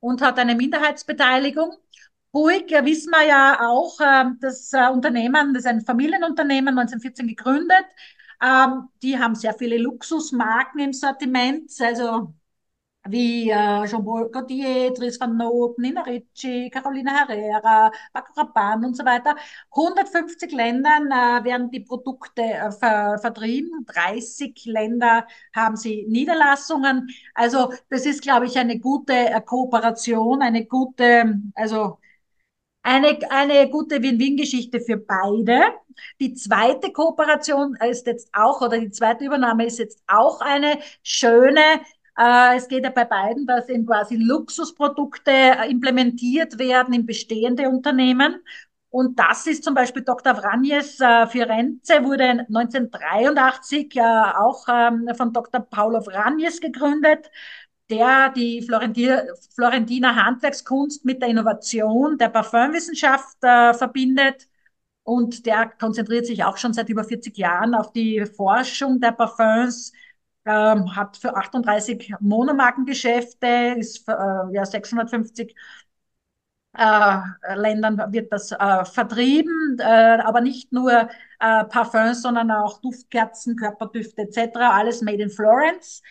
und 0.00 0.20
hat 0.20 0.38
eine 0.38 0.54
Minderheitsbeteiligung. 0.56 1.72
Buig, 2.32 2.70
ja, 2.70 2.84
wissen 2.84 3.12
wir 3.12 3.26
ja 3.26 3.60
auch, 3.66 3.98
äh, 4.00 4.26
das 4.42 4.74
äh, 4.74 4.90
Unternehmen, 4.90 5.54
das 5.54 5.64
ist 5.64 5.70
ein 5.70 5.80
Familienunternehmen, 5.80 6.78
1914 6.78 7.28
gegründet, 7.28 7.86
ähm, 8.42 8.88
die 9.02 9.18
haben 9.18 9.34
sehr 9.34 9.54
viele 9.54 9.78
Luxusmarken 9.78 10.80
im 10.80 10.92
Sortiment, 10.92 11.70
also 11.80 12.34
wie 13.08 13.50
äh, 13.50 13.86
Jean-Paul 13.86 14.30
Gaultier, 14.30 14.92
Dries 14.92 15.18
van 15.20 15.36
Noten, 15.36 15.82
Nina 15.82 16.02
Ricci, 16.02 16.68
Carolina 16.70 17.26
Herrera, 17.26 17.90
Paco 18.12 18.32
Rabanne 18.36 18.86
und 18.88 18.96
so 18.96 19.04
weiter. 19.04 19.34
150 19.74 20.52
Ländern 20.52 21.06
äh, 21.10 21.44
werden 21.44 21.70
die 21.70 21.80
Produkte 21.80 22.42
äh, 22.42 22.70
ver 22.72 23.18
vertrieben. 23.18 23.86
30 23.86 24.64
Länder 24.66 25.26
haben 25.54 25.76
sie 25.76 26.04
Niederlassungen. 26.08 27.08
Also 27.34 27.72
das 27.88 28.04
ist, 28.06 28.22
glaube 28.22 28.46
ich, 28.46 28.58
eine 28.58 28.78
gute 28.78 29.14
äh, 29.14 29.40
Kooperation, 29.40 30.42
eine 30.42 30.66
gute, 30.66 31.40
also 31.54 31.98
eine, 32.88 33.18
eine 33.30 33.68
gute 33.68 34.02
Win-Win-Geschichte 34.02 34.80
für 34.80 34.96
beide. 34.96 35.60
Die 36.20 36.32
zweite 36.32 36.90
Kooperation 36.90 37.76
ist 37.86 38.06
jetzt 38.06 38.30
auch, 38.32 38.62
oder 38.62 38.78
die 38.78 38.90
zweite 38.90 39.26
Übernahme 39.26 39.66
ist 39.66 39.78
jetzt 39.78 40.02
auch 40.06 40.40
eine 40.40 40.78
schöne. 41.02 41.60
Äh, 42.16 42.56
es 42.56 42.66
geht 42.66 42.84
ja 42.84 42.90
bei 42.90 43.04
beiden, 43.04 43.46
dass 43.46 43.68
eben 43.68 43.84
quasi 43.84 44.16
Luxusprodukte 44.16 45.30
implementiert 45.68 46.58
werden 46.58 46.94
in 46.94 47.04
bestehende 47.04 47.68
Unternehmen. 47.68 48.36
Und 48.90 49.18
das 49.18 49.46
ist 49.46 49.64
zum 49.64 49.74
Beispiel 49.74 50.02
Dr. 50.02 50.34
Vranjes 50.34 50.98
äh, 50.98 51.26
Firenze, 51.26 52.02
wurde 52.04 52.46
1983 52.48 53.96
äh, 53.96 54.00
auch 54.00 54.66
ähm, 54.66 55.10
von 55.14 55.34
Dr. 55.34 55.60
Paulo 55.60 56.00
Vranjes 56.00 56.58
gegründet 56.58 57.30
der 57.90 58.30
die 58.30 58.62
Florentiner 58.62 60.16
Handwerkskunst 60.16 61.04
mit 61.04 61.22
der 61.22 61.28
Innovation 61.28 62.18
der 62.18 62.28
Parfümwissenschaft 62.28 63.36
äh, 63.42 63.74
verbindet. 63.74 64.48
Und 65.04 65.46
der 65.46 65.68
konzentriert 65.68 66.26
sich 66.26 66.44
auch 66.44 66.58
schon 66.58 66.74
seit 66.74 66.88
über 66.90 67.04
40 67.04 67.36
Jahren 67.38 67.74
auf 67.74 67.92
die 67.92 68.26
Forschung 68.26 69.00
der 69.00 69.12
Parfums, 69.12 69.92
ähm, 70.44 70.94
hat 70.96 71.16
für 71.16 71.34
38 71.36 72.14
Monomarkengeschäfte, 72.20 73.74
ist 73.78 74.06
äh, 74.08 74.12
ja 74.52 74.64
650 74.66 75.54
äh, 76.76 77.18
Ländern 77.54 77.98
wird 78.12 78.32
das 78.32 78.52
äh, 78.52 78.84
vertrieben, 78.84 79.78
äh, 79.80 80.18
aber 80.22 80.40
nicht 80.40 80.72
nur 80.72 80.92
äh, 80.92 81.64
Parfums, 81.64 82.22
sondern 82.22 82.50
auch 82.50 82.80
Duftkerzen, 82.80 83.56
Körperdüfte 83.56 84.22
etc., 84.22 84.70
alles 84.70 85.02
made 85.02 85.22
in 85.22 85.30
Florence. 85.30 86.02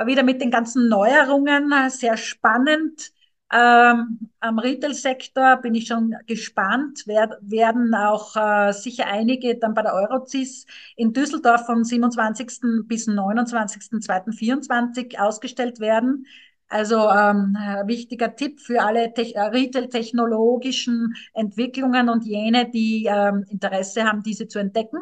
wieder 0.05 0.23
mit 0.23 0.41
den 0.41 0.51
ganzen 0.51 0.87
Neuerungen 0.87 1.71
äh, 1.71 1.89
sehr 1.89 2.15
spannend. 2.17 3.11
Ähm, 3.49 4.29
am 4.41 4.59
Retail-Sektor 4.59 5.55
bin 5.57 5.73
ich 5.73 5.87
schon 5.87 6.13
gespannt, 6.27 7.03
Wer, 7.05 7.37
werden 7.41 7.95
auch 7.95 8.35
äh, 8.35 8.73
sicher 8.73 9.07
einige 9.07 9.57
dann 9.57 9.73
bei 9.73 9.83
der 9.83 9.93
Eurocis 9.93 10.65
in 10.97 11.13
Düsseldorf 11.13 11.65
vom 11.65 11.85
27. 11.85 12.85
bis 12.87 13.07
29.02.24 13.07 15.17
ausgestellt 15.17 15.79
werden. 15.79 16.27
Also 16.69 16.97
ähm, 17.09 17.55
wichtiger 17.85 18.35
Tipp 18.35 18.59
für 18.59 18.81
alle 18.81 19.05
äh, 19.15 19.39
Retail-technologischen 19.39 21.15
Entwicklungen 21.33 22.09
und 22.09 22.25
jene, 22.25 22.69
die 22.69 23.05
ähm, 23.09 23.45
Interesse 23.49 24.03
haben, 24.03 24.21
diese 24.23 24.47
zu 24.49 24.59
entdecken. 24.59 24.97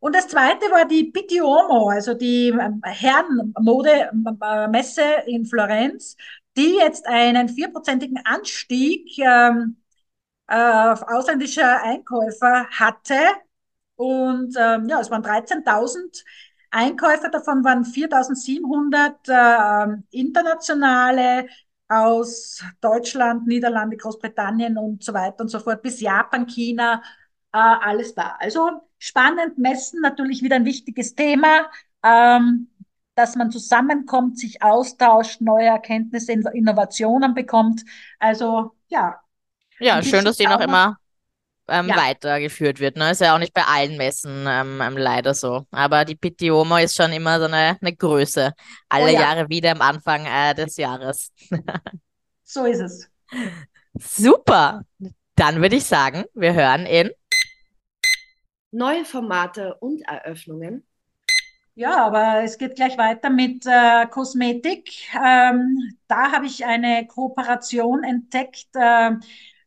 Und 0.00 0.14
das 0.14 0.28
zweite 0.28 0.66
war 0.70 0.86
die 0.86 1.04
Pitti 1.10 1.40
Uomo, 1.42 1.88
also 1.88 2.14
die 2.14 2.48
ähm, 2.48 2.80
Herrenmode-Messe 2.84 5.02
in 5.26 5.44
Florenz, 5.46 6.16
die 6.56 6.76
jetzt 6.76 7.06
einen 7.06 7.48
vierprozentigen 7.48 8.18
Anstieg 8.24 9.18
ähm, 9.18 9.76
äh, 10.48 10.56
auf 10.92 11.02
ausländische 11.02 11.64
Einkäufer 11.64 12.66
hatte. 12.70 13.16
Und 13.96 14.54
ähm, 14.58 14.88
ja, 14.88 15.00
es 15.00 15.10
waren 15.10 15.22
13.000 15.22 16.24
Einkäufer, 16.70 17.30
davon 17.30 17.64
waren 17.64 17.84
4.700 17.84 19.28
äh, 19.28 20.02
internationale 20.10 21.46
aus 21.88 22.62
Deutschland, 22.80 23.46
Niederlande, 23.46 23.96
Großbritannien 23.96 24.76
und 24.76 25.02
so 25.02 25.14
weiter 25.14 25.40
und 25.40 25.48
so 25.48 25.58
fort, 25.58 25.82
bis 25.82 26.00
Japan, 26.00 26.46
China, 26.46 27.02
äh, 27.52 27.58
alles 27.58 28.14
da. 28.14 28.36
Also 28.38 28.82
spannend, 28.98 29.58
Messen 29.58 30.00
natürlich 30.02 30.42
wieder 30.42 30.56
ein 30.56 30.66
wichtiges 30.66 31.14
Thema, 31.14 31.70
ähm, 32.02 32.68
dass 33.14 33.36
man 33.36 33.50
zusammenkommt, 33.50 34.38
sich 34.38 34.62
austauscht, 34.62 35.40
neue 35.40 35.66
Erkenntnisse, 35.66 36.32
Innovationen 36.32 37.34
bekommt. 37.34 37.84
Also 38.18 38.76
ja. 38.88 39.20
Ja, 39.80 40.02
schön, 40.02 40.24
dass 40.24 40.36
die 40.36 40.46
noch 40.46 40.60
immer 40.60 40.98
ähm, 41.68 41.88
ja. 41.88 41.96
weitergeführt 41.96 42.80
wird. 42.80 42.96
Ne? 42.96 43.10
Ist 43.10 43.20
ja 43.20 43.34
auch 43.34 43.38
nicht 43.38 43.54
bei 43.54 43.62
allen 43.62 43.96
Messen 43.96 44.46
ähm, 44.48 44.80
ähm, 44.80 44.96
leider 44.96 45.34
so. 45.34 45.66
Aber 45.70 46.04
die 46.04 46.16
Pitioma 46.16 46.80
ist 46.80 46.96
schon 46.96 47.12
immer 47.12 47.38
so 47.38 47.46
eine, 47.46 47.76
eine 47.80 47.96
Größe. 47.96 48.52
Alle 48.88 49.04
oh, 49.04 49.08
ja. 49.08 49.20
Jahre 49.20 49.48
wieder 49.48 49.72
am 49.72 49.80
Anfang 49.80 50.26
äh, 50.26 50.54
des 50.54 50.76
Jahres. 50.76 51.32
so 52.44 52.64
ist 52.64 52.80
es. 52.80 53.08
Super. 53.94 54.82
Dann 55.34 55.60
würde 55.62 55.76
ich 55.76 55.84
sagen, 55.84 56.24
wir 56.34 56.54
hören 56.54 56.86
in 56.86 57.10
neue 58.70 59.04
Formate 59.04 59.74
und 59.76 60.02
Eröffnungen. 60.02 60.84
Ja, 61.74 62.04
aber 62.04 62.42
es 62.42 62.58
geht 62.58 62.74
gleich 62.74 62.98
weiter 62.98 63.30
mit 63.30 63.64
äh, 63.64 64.06
Kosmetik. 64.06 64.90
Ähm, 65.14 65.96
da 66.08 66.32
habe 66.32 66.46
ich 66.46 66.66
eine 66.66 67.06
Kooperation 67.06 68.02
entdeckt, 68.02 68.66
äh, 68.74 69.12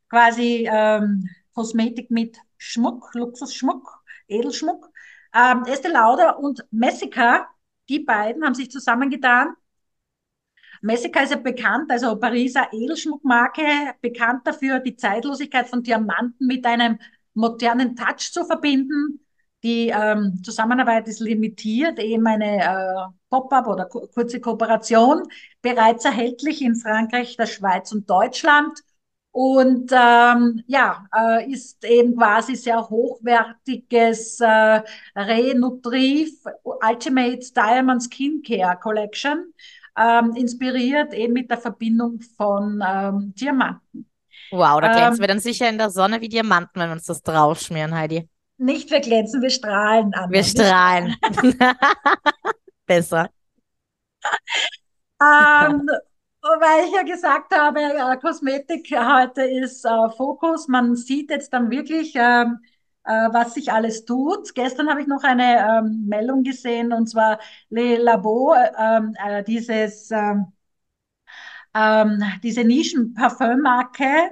quasi 0.10 0.68
ähm, 0.70 1.30
Kosmetik 1.54 2.12
mit 2.12 2.38
Schmuck, 2.58 3.14
Luxusschmuck, 3.14 4.04
Edelschmuck. 4.28 4.90
Ähm, 5.34 5.64
Estee 5.66 5.90
Lauder 5.90 6.40
und 6.40 6.66
Messica, 6.72 7.48
die 7.90 8.00
beiden 8.00 8.44
haben 8.44 8.56
sich 8.56 8.70
zusammengetan. 8.70 9.56
Messica 10.82 11.22
ist 11.22 11.32
ja 11.32 11.38
bekannt, 11.38 11.92
also 11.92 12.16
Pariser 12.18 12.68
Edelschmuckmarke, 12.74 13.62
bekannt 14.02 14.48
dafür, 14.48 14.80
die 14.80 14.96
Zeitlosigkeit 14.96 15.70
von 15.70 15.84
Diamanten 15.84 16.48
mit 16.48 16.66
einem 16.66 17.00
modernen 17.34 17.96
Touch 17.96 18.32
zu 18.32 18.46
verbinden. 18.46 19.20
Die 19.64 19.90
ähm, 19.90 20.42
Zusammenarbeit 20.44 21.08
ist 21.08 21.20
limitiert, 21.20 22.00
eben 22.00 22.26
eine 22.26 22.64
äh, 22.64 23.14
Pop-up 23.30 23.68
oder 23.68 23.86
kurze 23.86 24.42
Kooperation, 24.42 25.24
bereits 25.62 26.04
erhältlich 26.04 26.64
in 26.64 26.76
Frankreich, 26.76 27.38
der 27.38 27.46
Schweiz 27.46 27.92
und 27.92 28.10
Deutschland. 28.10 28.80
Und 29.34 29.92
ähm, 29.94 30.62
ja, 30.68 31.06
äh, 31.16 31.50
ist 31.50 31.86
eben 31.86 32.18
quasi 32.18 32.56
sehr 32.56 32.90
hochwertiges 32.90 34.42
äh, 34.42 34.82
Renutriv 35.16 36.32
Ultimate 36.64 37.40
Diamond 37.56 38.04
Skincare 38.04 38.78
Collection, 38.78 39.54
ähm, 39.98 40.36
inspiriert 40.36 41.14
eben 41.14 41.34
mit 41.34 41.50
der 41.50 41.58
Verbindung 41.58 42.20
von 42.36 42.84
ähm, 42.86 43.34
Diamanten. 43.36 44.06
Wow, 44.52 44.82
da 44.82 44.92
glänzen 44.92 45.14
ähm, 45.14 45.20
wir 45.22 45.28
dann 45.28 45.40
sicher 45.40 45.70
in 45.70 45.78
der 45.78 45.90
Sonne 45.90 46.20
wie 46.20 46.28
Diamanten, 46.28 46.82
wenn 46.82 46.90
wir 46.90 46.94
uns 46.94 47.06
das 47.06 47.22
draufschmieren, 47.22 47.96
Heidi. 47.96 48.28
Nicht 48.58 48.92
wir 48.92 49.00
glänzen, 49.00 49.42
wir 49.42 49.50
strahlen 49.50 50.14
an. 50.14 50.30
Wir 50.30 50.44
strahlen. 50.44 51.16
Besser. 52.86 53.30
ähm, 55.22 55.90
weil 56.42 56.86
ich 56.88 56.94
ja 56.94 57.04
gesagt 57.04 57.56
habe, 57.56 57.80
äh, 57.82 58.18
Kosmetik 58.18 58.90
heute 58.96 59.44
ist 59.44 59.86
äh, 59.86 60.10
Fokus. 60.18 60.68
Man 60.68 60.96
sieht 60.96 61.30
jetzt 61.30 61.54
dann 61.54 61.70
wirklich, 61.70 62.14
ähm, 62.16 62.60
äh, 63.04 63.12
was 63.32 63.54
sich 63.54 63.72
alles 63.72 64.06
tut. 64.06 64.54
Gestern 64.56 64.90
habe 64.90 65.02
ich 65.02 65.08
noch 65.08 65.24
eine 65.24 65.60
ähm, 65.80 66.06
Meldung 66.08 66.44
gesehen 66.44 66.94
und 66.94 67.08
zwar 67.08 67.40
Le 67.70 67.98
Labo, 67.98 68.56
ähm, 68.78 69.16
äh, 69.24 69.44
dieses, 69.44 70.12
diese 72.44 72.64
Nischen-Parfümmarke 72.66 74.32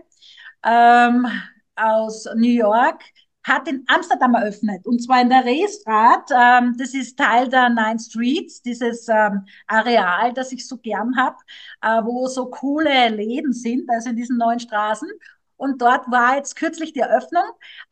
aus 1.76 2.26
New 2.36 2.50
York 2.50 3.02
hat 3.44 3.68
in 3.68 3.84
Amsterdam 3.88 4.36
eröffnet 4.36 4.86
und 4.86 5.02
zwar 5.02 5.22
in 5.22 5.30
der 5.30 5.46
Reestraat. 5.46 6.30
Ähm, 6.32 6.76
das 6.78 6.94
ist 6.94 7.18
Teil 7.18 7.50
der 7.50 7.70
Nine 7.70 8.00
Streets, 8.00 8.62
dieses 8.62 9.08
ähm, 9.08 9.46
Areal, 9.68 10.34
das 10.34 10.52
ich 10.52 10.68
so 10.68 10.78
gern 10.78 11.16
habe, 11.18 11.38
äh, 11.82 12.04
wo 12.04 12.28
so 12.28 12.50
coole 12.50 13.10
Läden 13.10 13.54
sind, 13.54 13.90
also 13.90 14.10
in 14.10 14.16
diesen 14.16 14.38
neuen 14.38 14.60
Straßen. 14.60 15.10
Und 15.58 15.82
dort 15.82 16.10
war 16.10 16.38
jetzt 16.38 16.56
kürzlich 16.56 16.94
die 16.94 17.02
Eröffnung. 17.02 17.44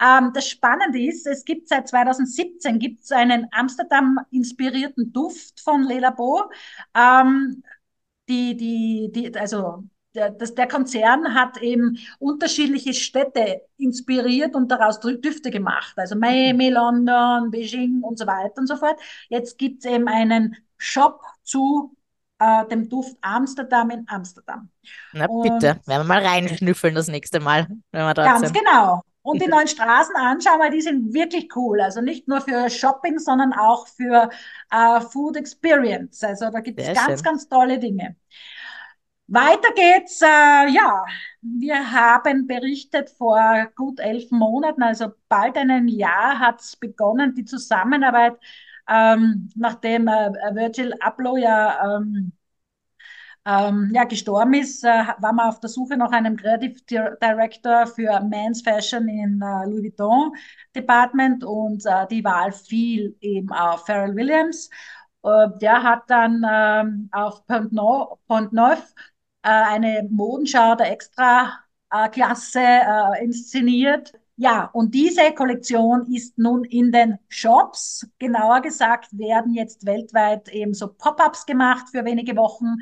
Ähm, 0.02 0.32
das 0.34 0.48
Spannende 0.48 1.02
ist, 1.04 1.28
es 1.28 1.44
gibt 1.44 1.68
seit 1.68 1.88
2017 1.90 2.80
gibt 2.80 3.04
es 3.04 3.12
einen 3.12 3.48
Amsterdam-inspirierten 3.52 5.12
Duft 5.12 5.60
von 5.60 5.84
Le 5.84 6.00
Labo. 6.00 6.44
Ähm, 6.96 7.64
die, 8.30 8.56
die, 8.58 9.12
die, 9.14 9.38
also 9.38 9.84
der, 10.18 10.32
das, 10.32 10.56
der 10.56 10.68
Konzern 10.68 11.34
hat 11.34 11.58
eben 11.62 11.98
unterschiedliche 12.20 12.94
Städte 12.94 13.62
inspiriert 13.78 14.56
und 14.56 14.70
daraus 14.70 15.00
Düfte 15.00 15.52
gemacht. 15.52 15.94
Also 15.96 16.16
Miami, 16.16 16.70
London, 16.70 17.52
Beijing 17.52 18.02
und 18.02 18.18
so 18.18 18.26
weiter 18.26 18.58
und 18.58 18.68
so 18.68 18.76
fort. 18.76 19.00
Jetzt 19.30 19.58
gibt 19.58 19.86
es 19.86 19.92
eben 19.92 20.08
einen 20.08 20.56
Shop 20.78 21.22
zu 21.44 21.96
äh, 22.40 22.66
dem 22.68 22.90
Duft 22.90 23.16
Amsterdam 23.22 23.92
in 23.92 24.06
Amsterdam. 24.08 24.70
Na 25.14 25.28
und 25.28 25.44
bitte, 25.44 25.80
werden 25.86 25.86
wir 25.86 26.04
mal 26.04 26.26
reinschnüffeln 26.26 26.96
das 26.96 27.08
nächste 27.08 27.40
Mal, 27.40 27.68
wenn 27.92 28.06
wir 28.06 28.14
dort 28.14 28.28
Ganz 28.28 28.48
sind. 28.48 28.58
genau. 28.58 29.02
Und 29.22 29.42
die 29.42 29.48
neuen 29.48 29.68
Straßen 29.68 30.16
anschauen, 30.16 30.60
weil 30.60 30.72
die 30.72 30.80
sind 30.82 31.14
wirklich 31.14 31.54
cool. 31.56 31.82
Also 31.82 32.00
nicht 32.00 32.30
nur 32.30 32.40
für 32.40 32.70
Shopping, 32.70 33.20
sondern 33.20 33.52
auch 33.52 33.86
für 33.86 34.30
äh, 34.72 35.02
Food 35.02 35.36
Experience. 35.36 36.24
Also 36.24 36.50
da 36.50 36.62
gibt 36.62 36.80
es 36.80 36.94
ganz, 36.94 37.20
schön. 37.20 37.24
ganz 37.24 37.50
tolle 37.50 37.78
Dinge. 37.78 38.16
Weiter 39.30 39.74
geht's, 39.76 40.22
äh, 40.22 40.26
ja, 40.70 41.04
wir 41.42 41.92
haben 41.92 42.48
berichtet 42.48 43.10
vor 43.10 43.68
gut 43.76 44.00
elf 44.00 44.32
Monaten, 44.32 44.84
also 44.84 45.08
bald 45.28 45.58
einem 45.58 45.88
Jahr 45.90 46.40
hat 46.40 46.62
es 46.62 46.78
begonnen, 46.78 47.34
die 47.36 47.44
Zusammenarbeit, 47.44 48.38
ähm, 48.90 49.50
nachdem 49.56 50.08
äh, 50.08 50.32
Virgil 50.56 50.94
Abloh 51.02 51.36
ja, 51.36 51.98
ähm, 51.98 52.32
ähm, 53.46 53.92
ja 53.94 54.04
gestorben 54.06 54.54
ist, 54.54 54.84
äh, 54.84 54.88
waren 55.20 55.36
wir 55.36 55.50
auf 55.50 55.60
der 55.60 55.70
Suche 55.70 55.98
nach 55.98 56.12
einem 56.12 56.38
Creative 56.38 56.76
Director 57.22 57.88
für 57.88 58.22
Men's 58.22 58.62
Fashion 58.62 59.08
in 59.10 59.42
äh, 59.42 59.66
Louis 59.70 59.84
Vuitton 59.84 60.32
Department 60.76 61.44
und 61.44 61.86
äh, 61.86 62.08
die 62.08 62.24
Wahl 62.24 62.52
fiel 62.52 63.16
eben 63.22 63.52
auf 63.52 63.86
Pharrell 63.86 64.16
Williams. 64.16 64.70
Äh, 65.24 65.48
der 65.62 65.84
hat 65.84 66.04
dann 66.10 66.46
ähm, 66.50 67.10
auf 67.12 67.46
Pont 68.28 68.54
Neuf 68.54 68.94
äh, 69.44 69.50
eine 69.50 70.08
Modenschau 70.10 70.76
der 70.76 70.92
Extra-Klasse 70.92 72.60
äh, 72.60 73.24
inszeniert. 73.24 74.14
Ja, 74.40 74.66
und 74.66 74.94
diese 74.94 75.34
Kollektion 75.34 76.06
ist 76.14 76.38
nun 76.38 76.64
in 76.64 76.92
den 76.92 77.18
Shops. 77.28 78.08
Genauer 78.20 78.62
gesagt 78.62 79.18
werden 79.18 79.56
jetzt 79.56 79.84
weltweit 79.84 80.48
eben 80.50 80.76
so 80.76 80.90
Pop-ups 80.94 81.48
gemacht 81.48 81.88
für 81.90 82.06
wenige 82.06 82.36
Wochen. 82.36 82.76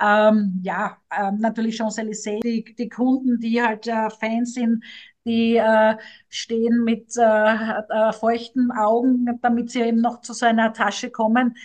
Ähm, 0.00 0.58
ja, 0.62 0.96
ähm, 1.14 1.36
natürlich 1.38 1.76
Champs-Élysées, 1.76 2.40
die, 2.42 2.64
die 2.64 2.88
Kunden, 2.88 3.38
die 3.40 3.62
halt 3.62 3.86
äh, 3.88 4.08
Fans 4.08 4.54
sind, 4.54 4.82
die 5.24 5.56
äh, 5.56 5.96
stehen 6.28 6.84
mit 6.84 7.16
äh, 7.16 7.22
äh, 7.22 8.12
feuchten 8.12 8.70
Augen, 8.72 9.38
damit 9.42 9.70
sie 9.70 9.82
eben 9.82 10.00
noch 10.00 10.20
zu 10.20 10.32
seiner 10.32 10.72
Tasche 10.72 11.10
kommen, 11.10 11.56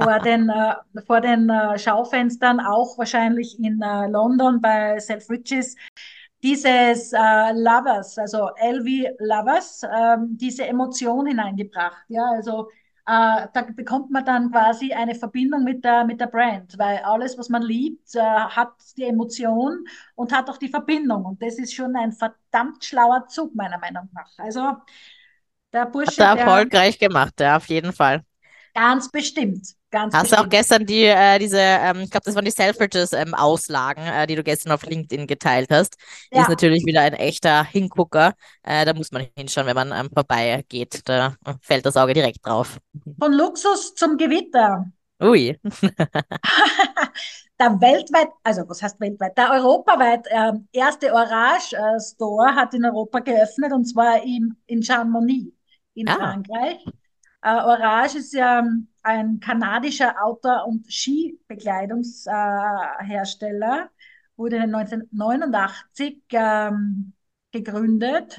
vor 0.00 0.18
den, 0.18 0.48
äh, 0.48 0.74
vor 1.06 1.20
den 1.20 1.48
äh, 1.48 1.78
Schaufenstern, 1.78 2.60
auch 2.60 2.98
wahrscheinlich 2.98 3.58
in 3.58 3.80
äh, 3.80 4.08
London 4.08 4.60
bei 4.60 4.98
Selfridges. 4.98 5.76
Dieses 6.42 7.10
Lovers, 7.12 8.18
also 8.18 8.50
LV 8.60 9.16
Lovers, 9.18 9.82
ähm, 9.82 10.36
diese 10.36 10.66
Emotion 10.66 11.26
hineingebracht. 11.26 12.04
Ja, 12.08 12.30
also 12.30 12.68
äh, 13.06 13.46
da 13.52 13.62
bekommt 13.74 14.10
man 14.10 14.24
dann 14.24 14.50
quasi 14.50 14.92
eine 14.92 15.14
Verbindung 15.14 15.64
mit 15.64 15.84
der, 15.84 16.04
mit 16.04 16.20
der 16.20 16.26
Brand, 16.26 16.76
weil 16.78 16.98
alles, 16.98 17.38
was 17.38 17.48
man 17.48 17.62
liebt, 17.62 18.14
äh, 18.16 18.20
hat 18.20 18.72
die 18.96 19.04
Emotion 19.04 19.84
und 20.16 20.32
hat 20.32 20.50
auch 20.50 20.56
die 20.58 20.68
Verbindung. 20.68 21.24
Und 21.24 21.42
das 21.42 21.58
ist 21.58 21.74
schon 21.74 21.94
ein 21.96 22.12
verdammt 22.12 22.84
schlauer 22.84 23.26
Zug, 23.28 23.54
meiner 23.54 23.78
Meinung 23.78 24.08
nach. 24.14 24.30
Also 24.38 24.76
der 25.72 25.86
Bursche. 25.86 26.22
Hat 26.22 26.38
er 26.38 26.46
erfolgreich 26.46 26.98
gemacht, 26.98 27.40
ja, 27.40 27.56
auf 27.56 27.66
jeden 27.68 27.92
Fall. 27.92 28.24
Ganz 28.74 29.10
bestimmt. 29.10 29.75
Ganz 29.96 30.12
Hast 30.12 30.30
du 30.30 30.38
auch 30.38 30.48
gestern 30.50 30.84
die, 30.84 31.04
äh, 31.04 31.38
diese, 31.38 31.58
ähm, 31.58 32.02
ich 32.02 32.10
glaube, 32.10 32.24
das 32.26 32.34
waren 32.34 32.44
die 32.44 32.50
Selfridges-Auslagen, 32.50 34.02
ähm, 34.04 34.12
äh, 34.12 34.26
die 34.26 34.34
du 34.34 34.42
gestern 34.42 34.72
auf 34.72 34.84
LinkedIn 34.84 35.26
geteilt 35.26 35.70
hast. 35.70 35.96
Ja. 36.30 36.42
ist 36.42 36.50
natürlich 36.50 36.84
wieder 36.84 37.00
ein 37.00 37.14
echter 37.14 37.64
Hingucker. 37.64 38.34
Äh, 38.62 38.84
da 38.84 38.92
muss 38.92 39.10
man 39.10 39.26
hinschauen, 39.34 39.66
wenn 39.66 39.74
man 39.74 39.92
ähm, 39.92 40.10
vorbeigeht. 40.12 41.00
Da 41.06 41.34
fällt 41.62 41.86
das 41.86 41.96
Auge 41.96 42.12
direkt 42.12 42.44
drauf. 42.44 42.76
Von 43.18 43.32
Luxus 43.32 43.94
zum 43.94 44.18
Gewitter. 44.18 44.84
Ui. 45.22 45.58
der 47.58 47.80
weltweit, 47.80 48.28
also 48.42 48.68
was 48.68 48.82
heißt 48.82 49.00
weltweit, 49.00 49.38
der 49.38 49.50
europaweit 49.52 50.26
äh, 50.26 50.52
erste 50.72 51.10
Orange 51.10 51.72
äh, 51.72 51.98
Store 52.00 52.54
hat 52.54 52.74
in 52.74 52.84
Europa 52.84 53.20
geöffnet 53.20 53.72
und 53.72 53.86
zwar 53.86 54.22
in, 54.22 54.56
in 54.66 54.82
Chamonix 54.82 55.54
in 55.94 56.06
ah. 56.06 56.16
Frankreich. 56.16 56.84
Äh, 57.40 57.62
Orange 57.62 58.18
ist 58.18 58.34
ja 58.34 58.58
ähm, 58.58 58.88
ein 59.06 59.40
kanadischer 59.40 60.22
Outdoor- 60.22 60.66
und 60.66 60.92
Skibekleidungshersteller, 60.92 63.88
wurde 64.36 64.60
1989 64.60 66.22
ähm, 66.32 67.14
gegründet. 67.52 68.38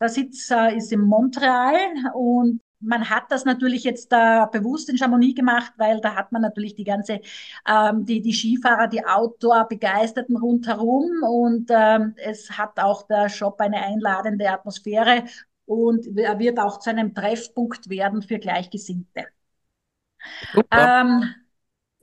Der 0.00 0.08
Sitz 0.08 0.50
äh, 0.50 0.74
ist 0.76 0.92
in 0.92 1.00
Montreal 1.00 1.74
und 2.14 2.60
man 2.80 3.10
hat 3.10 3.24
das 3.30 3.44
natürlich 3.44 3.84
jetzt 3.84 4.12
äh, 4.12 4.46
bewusst 4.52 4.88
in 4.88 4.98
Chamonix 4.98 5.34
gemacht, 5.34 5.72
weil 5.78 6.00
da 6.00 6.14
hat 6.14 6.30
man 6.30 6.42
natürlich 6.42 6.76
die 6.76 6.84
ganze, 6.84 7.20
ähm, 7.66 8.04
die, 8.04 8.20
die 8.20 8.32
Skifahrer, 8.32 8.86
die 8.86 9.04
Outdoor-Begeisterten 9.04 10.36
rundherum 10.36 11.10
und 11.22 11.70
ähm, 11.70 12.14
es 12.16 12.50
hat 12.56 12.78
auch 12.78 13.02
der 13.06 13.28
Shop 13.30 13.60
eine 13.60 13.82
einladende 13.82 14.48
Atmosphäre 14.50 15.24
und 15.64 16.06
er 16.16 16.38
wird 16.38 16.60
auch 16.60 16.78
zu 16.78 16.90
einem 16.90 17.14
Treffpunkt 17.14 17.88
werden 17.88 18.22
für 18.22 18.38
Gleichgesinnte. 18.38 19.26
Ähm, 20.70 21.34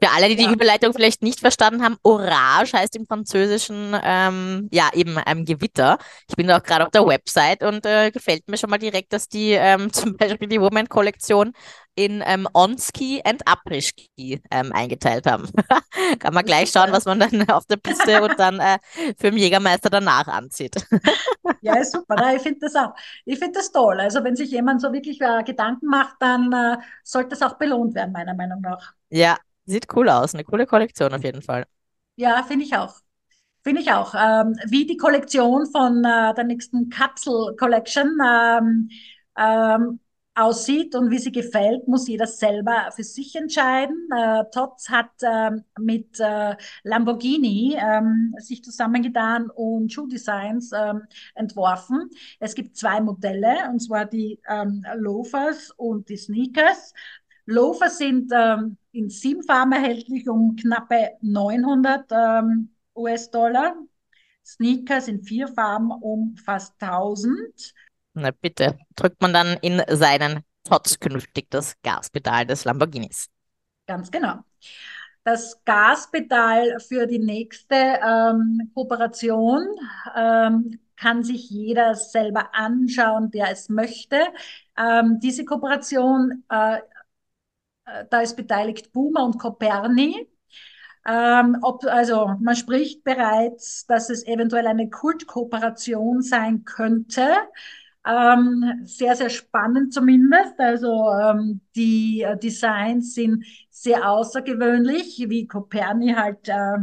für 0.03 0.09
alle, 0.11 0.27
die 0.35 0.41
ja. 0.41 0.49
die 0.49 0.53
Überleitung 0.53 0.93
vielleicht 0.93 1.21
nicht 1.23 1.39
verstanden 1.39 1.81
haben, 1.81 1.95
Orage 2.03 2.73
heißt 2.73 2.95
im 2.97 3.05
Französischen 3.05 3.95
ähm, 4.03 4.67
ja 4.73 4.89
eben 4.93 5.17
ähm, 5.25 5.45
Gewitter. 5.45 5.97
Ich 6.27 6.35
bin 6.35 6.47
da 6.47 6.57
auch 6.57 6.63
gerade 6.63 6.85
auf 6.85 6.91
der 6.91 7.05
Website 7.05 7.63
und 7.63 7.85
äh, 7.85 8.11
gefällt 8.11 8.47
mir 8.49 8.57
schon 8.57 8.69
mal 8.69 8.79
direkt, 8.79 9.13
dass 9.13 9.29
die 9.29 9.51
ähm, 9.51 9.93
zum 9.93 10.17
Beispiel 10.17 10.49
die 10.49 10.59
Woman-Kollektion 10.59 11.53
in 11.95 12.23
ähm, 12.25 12.47
On-Ski 12.53 13.21
und 13.25 13.47
Après-Ski 13.47 14.41
ähm, 14.51 14.71
eingeteilt 14.73 15.25
haben. 15.25 15.47
Kann 16.19 16.33
man 16.33 16.45
gleich 16.45 16.71
schauen, 16.71 16.91
was 16.91 17.05
man 17.05 17.19
dann 17.19 17.49
auf 17.49 17.65
der 17.65 17.77
Piste 17.77 18.21
und 18.23 18.39
dann 18.39 18.59
äh, 18.59 18.79
für 19.17 19.31
den 19.31 19.37
Jägermeister 19.37 19.89
danach 19.89 20.27
anzieht. 20.27 20.75
ja, 21.61 21.75
ist 21.75 21.93
super. 21.93 22.35
ich 22.35 22.41
finde 22.41 22.59
das 22.61 22.75
auch. 22.75 22.93
Ich 23.25 23.39
finde 23.39 23.59
das 23.59 23.71
toll. 23.71 23.99
Also 23.99 24.23
wenn 24.23 24.35
sich 24.35 24.51
jemand 24.51 24.81
so 24.81 24.91
wirklich 24.91 25.21
äh, 25.21 25.43
Gedanken 25.43 25.87
macht, 25.87 26.15
dann 26.19 26.51
äh, 26.51 26.77
sollte 27.03 27.29
das 27.29 27.41
auch 27.41 27.57
belohnt 27.57 27.95
werden, 27.95 28.11
meiner 28.11 28.33
Meinung 28.33 28.61
nach. 28.61 28.93
Ja, 29.09 29.37
sieht 29.65 29.87
cool 29.95 30.09
aus. 30.09 30.33
Eine 30.33 30.43
coole 30.43 30.65
Kollektion 30.65 31.13
auf 31.13 31.23
jeden 31.23 31.41
Fall. 31.41 31.65
Ja, 32.15 32.43
finde 32.43 32.65
ich 32.65 32.75
auch. 32.75 32.95
Finde 33.63 33.81
ich 33.81 33.91
auch. 33.91 34.13
Ähm, 34.13 34.57
wie 34.67 34.85
die 34.85 34.97
Kollektion 34.97 35.67
von 35.67 36.03
äh, 36.03 36.33
der 36.33 36.43
nächsten 36.43 36.89
Capsule 36.89 37.55
Collection. 37.55 38.17
Ähm, 38.21 38.89
ähm, 39.37 39.99
aussieht 40.35 40.95
und 40.95 41.11
wie 41.11 41.19
sie 41.19 41.31
gefällt, 41.31 41.87
muss 41.87 42.07
jeder 42.07 42.25
selber 42.25 42.89
für 42.95 43.03
sich 43.03 43.35
entscheiden. 43.35 44.09
Äh, 44.15 44.45
Tots 44.51 44.89
hat 44.89 45.11
ähm, 45.21 45.63
mit 45.79 46.19
äh, 46.19 46.55
Lamborghini 46.83 47.77
ähm, 47.79 48.33
sich 48.39 48.63
zusammengetan 48.63 49.49
und 49.49 49.93
Shoe 49.93 50.07
Designs 50.07 50.71
ähm, 50.73 51.03
entworfen. 51.35 52.09
Es 52.39 52.55
gibt 52.55 52.77
zwei 52.77 52.99
Modelle, 52.99 53.69
und 53.69 53.79
zwar 53.79 54.05
die 54.05 54.39
ähm, 54.49 54.83
Loafers 54.95 55.71
und 55.77 56.09
die 56.09 56.17
Sneakers. 56.17 56.93
Loafer 57.45 57.89
sind 57.89 58.31
ähm, 58.33 58.77
in 58.91 59.09
sieben 59.09 59.43
Farben 59.43 59.73
erhältlich 59.73 60.27
um 60.29 60.55
knappe 60.55 61.11
900 61.21 62.05
ähm, 62.11 62.69
US-Dollar. 62.95 63.75
Sneakers 64.45 65.07
in 65.07 65.23
vier 65.23 65.47
Farben 65.47 65.91
um 65.91 66.35
fast 66.37 66.73
1000. 66.81 67.73
Na 68.13 68.31
bitte, 68.31 68.77
drückt 68.95 69.21
man 69.21 69.33
dann 69.33 69.57
in 69.61 69.81
seinen 69.89 70.43
Tots 70.63 70.99
künftig 70.99 71.49
das 71.49 71.75
Gaspedal 71.81 72.45
des 72.45 72.63
Lamborghinis. 72.63 73.29
Ganz 73.87 74.11
genau. 74.11 74.39
Das 75.23 75.63
Gaspedal 75.65 76.79
für 76.79 77.07
die 77.07 77.19
nächste 77.19 77.75
ähm, 77.75 78.71
Kooperation 78.73 79.65
ähm, 80.15 80.79
kann 80.97 81.23
sich 81.23 81.49
jeder 81.49 81.95
selber 81.95 82.53
anschauen, 82.53 83.31
der 83.31 83.49
es 83.51 83.69
möchte. 83.69 84.19
Ähm, 84.77 85.19
diese 85.21 85.45
Kooperation, 85.45 86.43
äh, 86.49 86.77
äh 87.85 88.05
da 88.09 88.21
ist 88.21 88.35
beteiligt 88.35 88.91
Boomer 88.93 89.23
und 89.25 89.39
Coperni. 89.39 90.27
Ähm, 91.05 91.57
ob, 91.61 91.83
also 91.85 92.35
man 92.39 92.55
spricht 92.55 93.03
bereits, 93.03 93.85
dass 93.87 94.09
es 94.09 94.25
eventuell 94.25 94.67
eine 94.67 94.89
Kultkooperation 94.89 96.21
sein 96.21 96.63
könnte. 96.63 97.27
Ähm, 98.05 98.81
sehr, 98.83 99.15
sehr 99.15 99.29
spannend 99.29 99.93
zumindest. 99.93 100.59
Also 100.59 101.09
ähm, 101.11 101.61
die 101.75 102.21
äh, 102.21 102.37
Designs 102.37 103.13
sind 103.13 103.45
sehr 103.69 104.09
außergewöhnlich, 104.09 105.25
wie 105.29 105.47
Coperni 105.47 106.13
halt, 106.13 106.49
äh, 106.49 106.77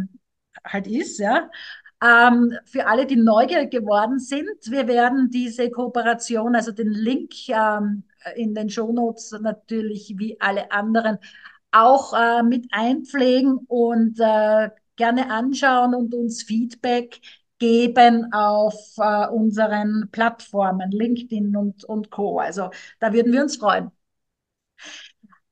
halt 0.65 0.87
ist. 0.87 1.19
Ja. 1.19 1.51
Ähm, 2.03 2.55
für 2.65 2.87
alle, 2.87 3.05
die 3.07 3.17
neugierig 3.17 3.71
geworden 3.71 4.19
sind, 4.19 4.49
wir 4.71 4.89
werden 4.89 5.29
diese 5.31 5.71
Kooperation, 5.71 6.57
also 6.57 6.73
den 6.73 6.91
Link 6.91 7.33
ähm, 7.49 8.05
in 8.37 8.55
den 8.55 8.71
Shownotes 8.71 9.33
natürlich 9.43 10.15
wie 10.17 10.41
alle 10.41 10.73
anderen 10.73 11.19
auch 11.73 12.15
äh, 12.15 12.43
mit 12.43 12.67
einpflegen 12.71 13.59
und 13.69 14.19
äh, 14.19 14.71
gerne 14.97 15.31
anschauen 15.31 15.95
und 15.95 16.15
uns 16.15 16.43
Feedback 16.43 17.21
geben 17.61 18.33
auf 18.33 18.75
äh, 18.99 19.29
unseren 19.29 20.09
Plattformen, 20.11 20.91
LinkedIn 20.91 21.57
und, 21.57 21.85
und 21.85 22.11
Co. 22.11 22.41
Also 22.41 22.71
da 22.99 23.13
würden 23.13 23.33
wir 23.33 23.43
uns 23.43 23.57
freuen. 23.59 23.93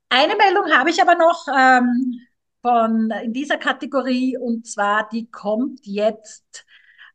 Eine 0.09 0.37
Meldung 0.37 0.71
habe 0.73 0.91
ich 0.91 1.01
aber 1.03 1.15
noch 1.15 1.47
ähm, 1.57 2.21
von 2.63 3.11
in 3.23 3.33
dieser 3.33 3.59
Kategorie 3.59 4.37
und 4.39 4.67
zwar 4.67 5.09
die 5.11 5.31
kommt 5.31 5.87
jetzt 5.87 6.65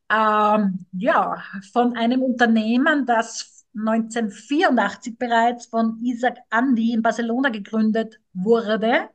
ähm, 0.09 0.85
ja 0.91 1.43
von 1.71 1.97
einem 1.97 2.21
Unternehmen, 2.21 3.05
das 3.05 3.65
1984 3.75 5.17
bereits 5.17 5.65
von 5.65 5.99
Isaac 6.03 6.37
Andy 6.51 6.93
in 6.93 7.01
Barcelona 7.01 7.49
gegründet 7.49 8.19
wurde. 8.33 9.09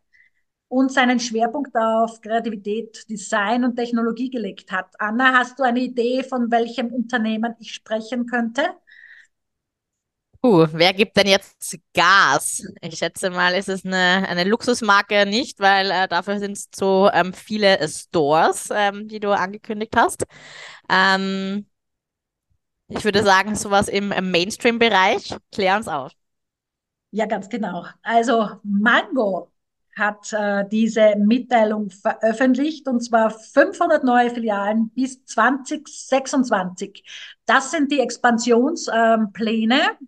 Und 0.68 0.92
seinen 0.92 1.18
Schwerpunkt 1.18 1.74
auf 1.74 2.20
Kreativität, 2.20 3.08
Design 3.08 3.64
und 3.64 3.76
Technologie 3.76 4.30
gelegt 4.30 4.70
hat. 4.70 4.86
Anna, 4.98 5.38
hast 5.38 5.58
du 5.58 5.62
eine 5.62 5.80
Idee, 5.80 6.22
von 6.22 6.50
welchem 6.50 6.92
Unternehmen 6.92 7.54
ich 7.58 7.72
sprechen 7.72 8.26
könnte? 8.26 8.62
Puh, 10.40 10.68
wer 10.70 10.92
gibt 10.92 11.16
denn 11.16 11.26
jetzt 11.26 11.76
Gas? 11.94 12.62
Ich 12.80 12.98
schätze 12.98 13.28
mal, 13.30 13.54
ist 13.54 13.68
es 13.68 13.84
eine, 13.84 14.24
eine 14.28 14.44
Luxusmarke 14.44 15.26
nicht, 15.26 15.58
weil 15.58 15.90
äh, 15.90 16.06
dafür 16.06 16.38
sind 16.38 16.52
es 16.52 16.68
so 16.72 17.10
ähm, 17.12 17.32
viele 17.32 17.76
Stores, 17.88 18.68
ähm, 18.72 19.08
die 19.08 19.18
du 19.18 19.32
angekündigt 19.32 19.96
hast. 19.96 20.24
Ähm, 20.88 21.66
ich 22.86 23.04
würde 23.04 23.24
sagen, 23.24 23.56
sowas 23.56 23.88
im, 23.88 24.12
im 24.12 24.30
Mainstream-Bereich. 24.30 25.34
Klär 25.50 25.76
uns 25.76 25.88
auf. 25.88 26.12
Ja, 27.10 27.26
ganz 27.26 27.48
genau. 27.48 27.84
Also 28.02 28.60
Mango 28.62 29.50
hat 29.98 30.32
äh, 30.32 30.64
diese 30.70 31.16
Mitteilung 31.16 31.90
veröffentlicht 31.90 32.88
und 32.88 33.00
zwar 33.00 33.30
500 33.30 34.04
neue 34.04 34.30
Filialen 34.30 34.90
bis 34.90 35.24
2026. 35.24 37.04
Das 37.46 37.70
sind 37.70 37.90
die 37.92 38.00
Expansionspläne. 38.00 39.98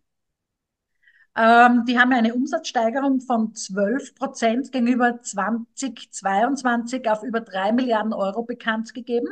Ähm, 1.37 1.85
die 1.87 1.99
haben 1.99 2.13
eine 2.13 2.35
Umsatzsteigerung 2.35 3.21
von 3.21 3.55
12 3.55 4.15
Prozent 4.15 4.73
gegenüber 4.73 5.21
2022 5.23 7.09
auf 7.09 7.23
über 7.23 7.41
3 7.41 7.73
Milliarden 7.73 8.13
Euro 8.13 8.43
bekannt 8.43 8.95
gegeben. 8.95 9.29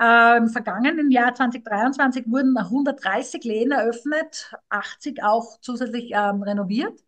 Äh, 0.00 0.38
Im 0.38 0.48
vergangenen 0.48 1.10
Jahr 1.10 1.34
2023 1.34 2.24
wurden 2.26 2.56
130 2.56 3.44
Läden 3.44 3.72
eröffnet, 3.72 4.52
80 4.68 5.22
auch 5.22 5.60
zusätzlich 5.60 6.12
ähm, 6.12 6.42
renoviert. 6.42 6.98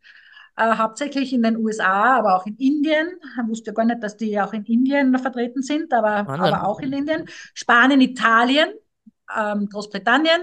Äh, 0.57 0.77
hauptsächlich 0.77 1.33
in 1.33 1.43
den 1.43 1.57
USA, 1.57 2.19
aber 2.19 2.37
auch 2.37 2.47
in 2.47 2.57
Indien. 2.57 3.09
Ich 3.43 3.49
wusste 3.49 3.73
gar 3.73 3.85
nicht, 3.85 4.03
dass 4.03 4.17
die 4.17 4.41
auch 4.41 4.53
in 4.53 4.65
Indien 4.65 5.19
vertreten 5.19 5.63
sind, 5.63 5.93
aber, 5.93 6.29
aber 6.29 6.69
auch 6.69 6.81
in 6.81 6.93
Indien. 6.93 7.29
Spanien, 7.55 8.01
Italien, 8.01 8.69
ähm, 9.37 9.69
Großbritannien, 9.69 10.43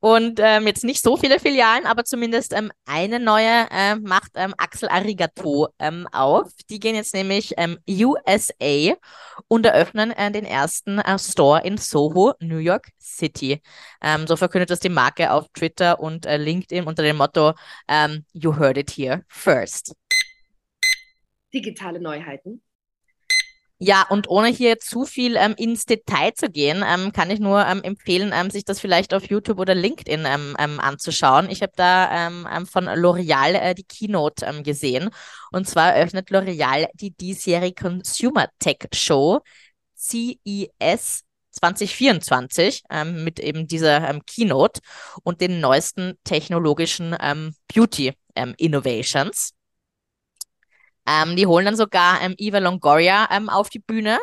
und 0.00 0.40
ähm, 0.42 0.66
jetzt 0.66 0.84
nicht 0.84 1.02
so 1.02 1.16
viele 1.16 1.38
Filialen, 1.40 1.86
aber 1.86 2.04
zumindest 2.04 2.52
ähm, 2.52 2.70
eine 2.86 3.20
neue 3.20 3.66
äh, 3.70 3.96
macht 3.96 4.32
ähm, 4.34 4.54
Axel 4.56 4.88
Arigato 4.88 5.68
ähm, 5.78 6.06
auf. 6.12 6.50
Die 6.70 6.80
gehen 6.80 6.94
jetzt 6.94 7.14
nämlich 7.14 7.54
ähm, 7.56 7.78
USA 7.88 8.94
und 9.48 9.66
eröffnen 9.66 10.10
äh, 10.10 10.30
den 10.30 10.44
ersten 10.44 10.98
äh, 10.98 11.18
Store 11.18 11.62
in 11.64 11.76
Soho, 11.78 12.34
New 12.40 12.58
York 12.58 12.88
City. 13.00 13.60
Ähm, 14.02 14.26
so 14.26 14.36
verkündet 14.36 14.70
das 14.70 14.80
die 14.80 14.88
Marke 14.88 15.32
auf 15.32 15.48
Twitter 15.54 16.00
und 16.00 16.26
äh, 16.26 16.36
LinkedIn 16.36 16.84
unter 16.84 17.02
dem 17.02 17.16
Motto 17.16 17.54
You 18.32 18.56
heard 18.56 18.76
it 18.76 18.90
here 18.90 19.24
first. 19.28 19.94
Digitale 21.52 22.00
Neuheiten. 22.00 22.62
Ja, 23.80 24.04
und 24.10 24.28
ohne 24.28 24.48
hier 24.48 24.80
zu 24.80 25.04
viel 25.04 25.36
ähm, 25.36 25.54
ins 25.56 25.86
Detail 25.86 26.32
zu 26.34 26.50
gehen, 26.50 26.84
ähm, 26.84 27.12
kann 27.12 27.30
ich 27.30 27.38
nur 27.38 27.64
ähm, 27.64 27.80
empfehlen, 27.84 28.32
ähm, 28.34 28.50
sich 28.50 28.64
das 28.64 28.80
vielleicht 28.80 29.14
auf 29.14 29.30
YouTube 29.30 29.60
oder 29.60 29.76
LinkedIn 29.76 30.24
ähm, 30.26 30.56
ähm, 30.58 30.80
anzuschauen. 30.80 31.48
Ich 31.48 31.62
habe 31.62 31.72
da 31.76 32.26
ähm, 32.26 32.66
von 32.66 32.88
L'Oreal 32.88 33.54
äh, 33.54 33.74
die 33.76 33.84
Keynote 33.84 34.44
ähm, 34.46 34.64
gesehen. 34.64 35.10
Und 35.52 35.68
zwar 35.68 35.94
eröffnet 35.94 36.30
L'Oreal 36.30 36.88
die 36.94 37.12
diesjährige 37.12 37.80
Consumer 37.80 38.48
Tech 38.58 38.78
Show 38.92 39.42
CES 39.96 41.24
2024 41.52 42.82
ähm, 42.90 43.22
mit 43.22 43.38
eben 43.38 43.68
dieser 43.68 44.08
ähm, 44.08 44.22
Keynote 44.26 44.80
und 45.22 45.40
den 45.40 45.60
neuesten 45.60 46.14
technologischen 46.24 47.16
ähm, 47.20 47.54
Beauty 47.72 48.12
ähm, 48.34 48.54
Innovations. 48.56 49.52
Ähm, 51.08 51.36
die 51.36 51.46
holen 51.46 51.64
dann 51.64 51.76
sogar 51.76 52.20
ähm, 52.22 52.34
Eva 52.36 52.58
Longoria 52.58 53.28
ähm, 53.30 53.48
auf 53.48 53.70
die 53.70 53.78
Bühne. 53.78 54.18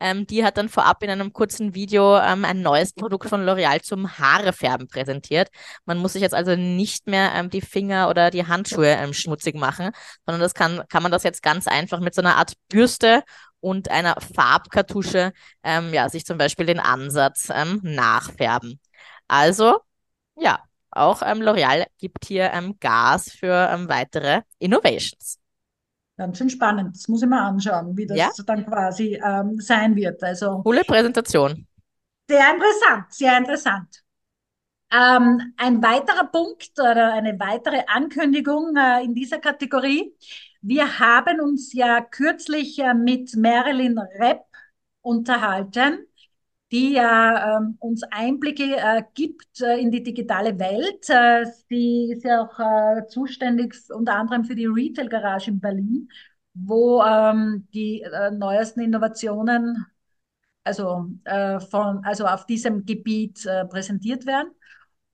Ähm, 0.00 0.26
die 0.26 0.44
hat 0.44 0.56
dann 0.58 0.68
vorab 0.68 1.02
in 1.02 1.10
einem 1.10 1.32
kurzen 1.32 1.74
Video 1.74 2.18
ähm, 2.18 2.44
ein 2.44 2.62
neues 2.62 2.92
Produkt 2.92 3.28
von 3.28 3.44
L'Oreal 3.44 3.80
zum 3.82 4.18
Haarefärben 4.18 4.88
präsentiert. 4.88 5.48
Man 5.84 5.98
muss 5.98 6.14
sich 6.14 6.22
jetzt 6.22 6.34
also 6.34 6.56
nicht 6.56 7.06
mehr 7.06 7.32
ähm, 7.34 7.50
die 7.50 7.60
Finger 7.60 8.08
oder 8.08 8.30
die 8.30 8.46
Handschuhe 8.46 8.88
ähm, 8.88 9.12
schmutzig 9.12 9.54
machen, 9.54 9.92
sondern 10.26 10.40
das 10.40 10.54
kann, 10.54 10.82
kann 10.88 11.02
man 11.02 11.12
das 11.12 11.22
jetzt 11.22 11.42
ganz 11.42 11.68
einfach 11.68 12.00
mit 12.00 12.14
so 12.14 12.22
einer 12.22 12.36
Art 12.36 12.54
Bürste 12.68 13.22
und 13.60 13.90
einer 13.90 14.16
Farbkartusche 14.20 15.32
ähm, 15.62 15.94
ja, 15.94 16.08
sich 16.08 16.26
zum 16.26 16.38
Beispiel 16.38 16.66
den 16.66 16.80
Ansatz 16.80 17.48
ähm, 17.54 17.80
nachfärben. 17.82 18.80
Also, 19.28 19.78
ja, 20.36 20.60
auch 20.90 21.22
L'Oreal 21.22 21.86
gibt 21.98 22.26
hier 22.26 22.52
Gas 22.80 23.30
für 23.32 23.84
weitere 23.88 24.42
Innovations. 24.58 25.38
Ganz 26.16 26.38
schön 26.38 26.50
spannend. 26.50 26.94
Das 26.94 27.08
muss 27.08 27.22
ich 27.22 27.28
mal 27.28 27.46
anschauen, 27.46 27.96
wie 27.96 28.06
das 28.06 28.18
ja? 28.18 28.30
dann 28.46 28.64
quasi 28.64 29.20
ähm, 29.24 29.60
sein 29.60 29.96
wird. 29.96 30.22
Also, 30.22 30.62
Coole 30.62 30.84
Präsentation. 30.84 31.66
Sehr 32.28 32.54
interessant, 32.54 33.04
sehr 33.10 33.36
interessant. 33.36 34.02
Ähm, 34.92 35.54
ein 35.56 35.82
weiterer 35.82 36.26
Punkt 36.26 36.70
oder 36.78 37.14
eine 37.14 37.38
weitere 37.40 37.82
Ankündigung 37.86 38.76
äh, 38.76 39.02
in 39.02 39.14
dieser 39.14 39.38
Kategorie. 39.38 40.14
Wir 40.62 41.00
haben 41.00 41.40
uns 41.40 41.72
ja 41.72 42.00
kürzlich 42.00 42.78
äh, 42.78 42.94
mit 42.94 43.34
Marilyn 43.36 43.98
Repp 43.98 44.44
unterhalten 45.02 46.06
die 46.74 46.94
ja 46.94 47.58
ähm, 47.58 47.76
uns 47.78 48.02
Einblicke 48.10 48.76
äh, 48.76 49.04
gibt 49.14 49.60
äh, 49.60 49.78
in 49.78 49.92
die 49.92 50.02
digitale 50.02 50.58
Welt. 50.58 51.08
Äh, 51.08 51.46
sie 51.68 52.12
ist 52.12 52.24
ja 52.24 52.42
auch 52.42 52.58
äh, 52.58 53.06
zuständig 53.06 53.76
unter 53.90 54.16
anderem 54.16 54.44
für 54.44 54.56
die 54.56 54.66
Retail 54.66 55.08
Garage 55.08 55.52
in 55.52 55.60
Berlin, 55.60 56.08
wo 56.54 57.00
ähm, 57.02 57.68
die 57.72 58.02
äh, 58.02 58.32
neuesten 58.32 58.80
Innovationen 58.80 59.86
also, 60.64 61.10
äh, 61.24 61.60
von, 61.60 62.04
also 62.04 62.26
auf 62.26 62.46
diesem 62.46 62.84
Gebiet 62.84 63.46
präsentiert 63.70 64.26
werden. 64.26 64.50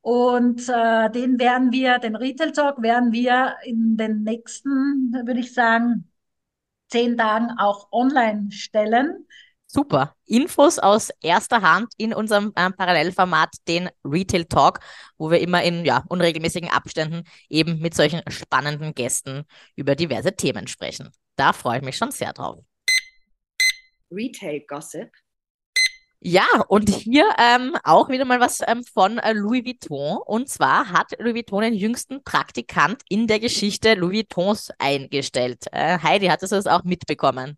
Und 0.02 0.66
den 0.68 1.38
werden 1.38 1.72
wir, 1.72 1.98
den 1.98 2.16
Retail 2.16 2.52
Talk 2.52 2.80
werden 2.82 3.12
wir 3.12 3.56
in 3.64 3.98
den 3.98 4.22
nächsten, 4.22 5.12
würde 5.12 5.40
ich 5.40 5.52
sagen, 5.52 6.10
zehn 6.88 7.18
Tagen 7.18 7.50
auch 7.58 7.88
online 7.92 8.50
stellen. 8.50 9.26
Super. 9.72 10.16
Infos 10.26 10.80
aus 10.80 11.10
erster 11.22 11.62
Hand 11.62 11.92
in 11.96 12.12
unserem 12.12 12.52
äh, 12.56 12.70
Parallelformat, 12.72 13.50
den 13.68 13.88
Retail 14.04 14.44
Talk, 14.46 14.80
wo 15.16 15.30
wir 15.30 15.40
immer 15.40 15.62
in 15.62 15.84
ja, 15.84 16.02
unregelmäßigen 16.08 16.68
Abständen 16.68 17.22
eben 17.48 17.78
mit 17.78 17.94
solchen 17.94 18.20
spannenden 18.28 18.96
Gästen 18.96 19.44
über 19.76 19.94
diverse 19.94 20.34
Themen 20.34 20.66
sprechen. 20.66 21.10
Da 21.36 21.52
freue 21.52 21.78
ich 21.78 21.84
mich 21.84 21.96
schon 21.96 22.10
sehr 22.10 22.32
drauf. 22.32 22.64
Retail 24.10 24.60
Gossip. 24.66 25.12
Ja, 26.18 26.46
und 26.66 26.90
hier 26.90 27.32
ähm, 27.38 27.76
auch 27.84 28.08
wieder 28.08 28.24
mal 28.24 28.40
was 28.40 28.60
ähm, 28.66 28.82
von 28.82 29.18
äh, 29.18 29.32
Louis 29.34 29.64
Vuitton. 29.64 30.18
Und 30.26 30.48
zwar 30.48 30.90
hat 30.90 31.12
Louis 31.20 31.34
Vuitton 31.34 31.62
den 31.62 31.74
jüngsten 31.74 32.24
Praktikant 32.24 33.02
in 33.08 33.28
der 33.28 33.38
Geschichte 33.38 33.94
Louis 33.94 34.24
Vuittons 34.28 34.72
eingestellt. 34.78 35.66
Äh, 35.70 36.00
Heidi, 36.02 36.26
hattest 36.26 36.50
du 36.50 36.56
das 36.56 36.66
auch 36.66 36.82
mitbekommen? 36.82 37.56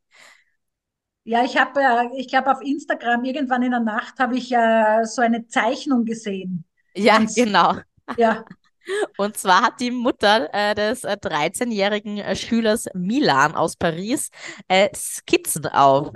Ja, 1.25 1.45
ich 1.45 1.57
habe, 1.57 1.81
äh, 1.81 2.21
ich 2.21 2.29
glaube, 2.29 2.51
auf 2.51 2.61
Instagram 2.63 3.25
irgendwann 3.25 3.63
in 3.63 3.71
der 3.71 3.81
Nacht 3.81 4.19
habe 4.19 4.37
ich 4.37 4.53
äh, 4.53 5.05
so 5.05 5.23
eine 5.23 5.47
Zeichnung 5.47 6.05
gesehen. 6.05 6.65
Ja, 6.95 7.19
Und, 7.19 7.35
genau. 7.35 7.77
Ja. 8.17 8.45
Und 9.17 9.37
zwar 9.37 9.63
hat 9.63 9.81
die 9.81 9.93
Mutter 9.93 10.53
äh, 10.53 10.75
des 10.75 11.05
äh, 11.05 11.17
13-jährigen 11.17 12.19
äh, 12.19 12.35
Schülers 12.35 12.89
Milan 12.95 13.55
aus 13.55 13.77
Paris 13.77 14.31
äh, 14.67 14.89
Skizzen 14.95 15.67
auf 15.67 16.11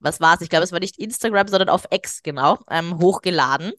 was 0.00 0.20
war 0.20 0.34
es? 0.34 0.40
Ich 0.40 0.48
glaube, 0.48 0.64
es 0.64 0.72
war 0.72 0.80
nicht 0.80 0.98
Instagram, 0.98 1.48
sondern 1.48 1.68
auf 1.68 1.84
X, 1.90 2.22
genau, 2.22 2.58
ähm, 2.70 2.98
hochgeladen. 2.98 3.72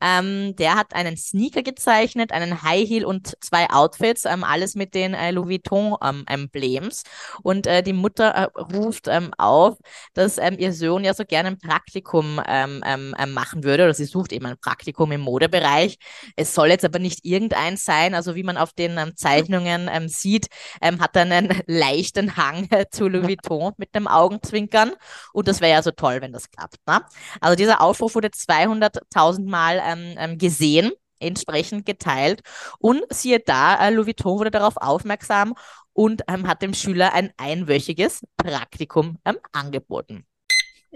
Ähm, 0.00 0.54
der 0.56 0.76
hat 0.76 0.94
einen 0.94 1.16
Sneaker 1.16 1.62
gezeichnet, 1.62 2.32
einen 2.32 2.62
High 2.62 2.88
Heel 2.88 3.04
und 3.04 3.36
zwei 3.40 3.68
Outfits, 3.70 4.24
ähm, 4.24 4.44
alles 4.44 4.74
mit 4.74 4.94
den 4.94 5.14
äh, 5.14 5.30
Louis 5.30 5.60
Vuitton-Emblems. 5.64 7.02
Ähm, 7.04 7.40
und 7.42 7.66
äh, 7.66 7.82
die 7.82 7.92
Mutter 7.92 8.30
äh, 8.30 8.60
ruft 8.60 9.08
ähm, 9.08 9.32
auf, 9.38 9.76
dass 10.14 10.38
ähm, 10.38 10.56
ihr 10.58 10.72
Sohn 10.72 11.04
ja 11.04 11.14
so 11.14 11.24
gerne 11.24 11.50
ein 11.50 11.58
Praktikum 11.58 12.36
machen 12.36 13.64
würde, 13.64 13.84
oder 13.84 13.94
sie 13.94 14.04
sucht 14.04 14.32
eben 14.32 14.46
ein 14.46 14.58
Praktikum 14.58 15.12
im 15.12 15.20
Modebereich. 15.20 15.98
Es 16.36 16.54
soll 16.54 16.68
jetzt 16.68 16.84
aber 16.84 16.98
nicht 16.98 17.24
irgendein 17.24 17.76
sein, 17.76 18.14
also 18.14 18.34
wie 18.34 18.42
man 18.42 18.56
auf 18.56 18.72
den 18.72 19.12
Zeichnungen 19.16 20.08
sieht, 20.08 20.48
hat 20.82 21.16
er 21.16 21.22
einen 21.22 21.62
leichten 21.66 22.36
Hang 22.36 22.68
äh, 22.70 22.86
zu 22.90 23.08
Louis 23.08 23.28
Vuitton 23.28 23.72
mit 23.76 23.94
dem 23.94 24.06
Augenzwinkern. 24.06 24.92
Und 25.32 25.48
das 25.48 25.60
wäre 25.64 25.74
ja 25.74 25.82
so 25.82 25.90
toll, 25.90 26.20
wenn 26.20 26.32
das 26.32 26.50
klappt. 26.50 26.76
Ne? 26.86 27.00
Also 27.40 27.56
dieser 27.56 27.80
Aufruf 27.80 28.14
wurde 28.14 28.28
200.000 28.28 29.48
Mal 29.48 29.82
ähm, 29.84 30.14
ähm, 30.18 30.38
gesehen, 30.38 30.92
entsprechend 31.18 31.86
geteilt. 31.86 32.42
Und 32.78 33.02
siehe 33.10 33.40
da, 33.40 33.76
äh, 33.76 33.90
Louis 33.90 34.06
Vuitton 34.06 34.38
wurde 34.38 34.50
darauf 34.50 34.76
aufmerksam 34.76 35.54
und 35.92 36.22
ähm, 36.28 36.46
hat 36.46 36.62
dem 36.62 36.74
Schüler 36.74 37.14
ein 37.14 37.32
einwöchiges 37.38 38.22
Praktikum 38.36 39.18
ähm, 39.24 39.38
angeboten. 39.52 40.26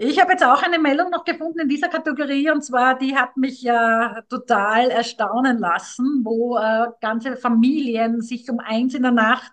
Ich 0.01 0.17
habe 0.17 0.31
jetzt 0.31 0.45
auch 0.45 0.63
eine 0.63 0.79
Meldung 0.79 1.09
noch 1.09 1.25
gefunden 1.25 1.59
in 1.59 1.67
dieser 1.67 1.89
Kategorie 1.89 2.49
und 2.49 2.61
zwar, 2.61 2.97
die 2.97 3.17
hat 3.17 3.35
mich 3.35 3.61
ja 3.61 4.21
total 4.29 4.91
erstaunen 4.91 5.57
lassen, 5.57 6.21
wo 6.23 6.57
äh, 6.57 6.87
ganze 7.01 7.35
Familien 7.35 8.21
sich 8.21 8.49
um 8.49 8.59
eins 8.61 8.93
in 8.93 9.01
der 9.01 9.11
Nacht 9.11 9.51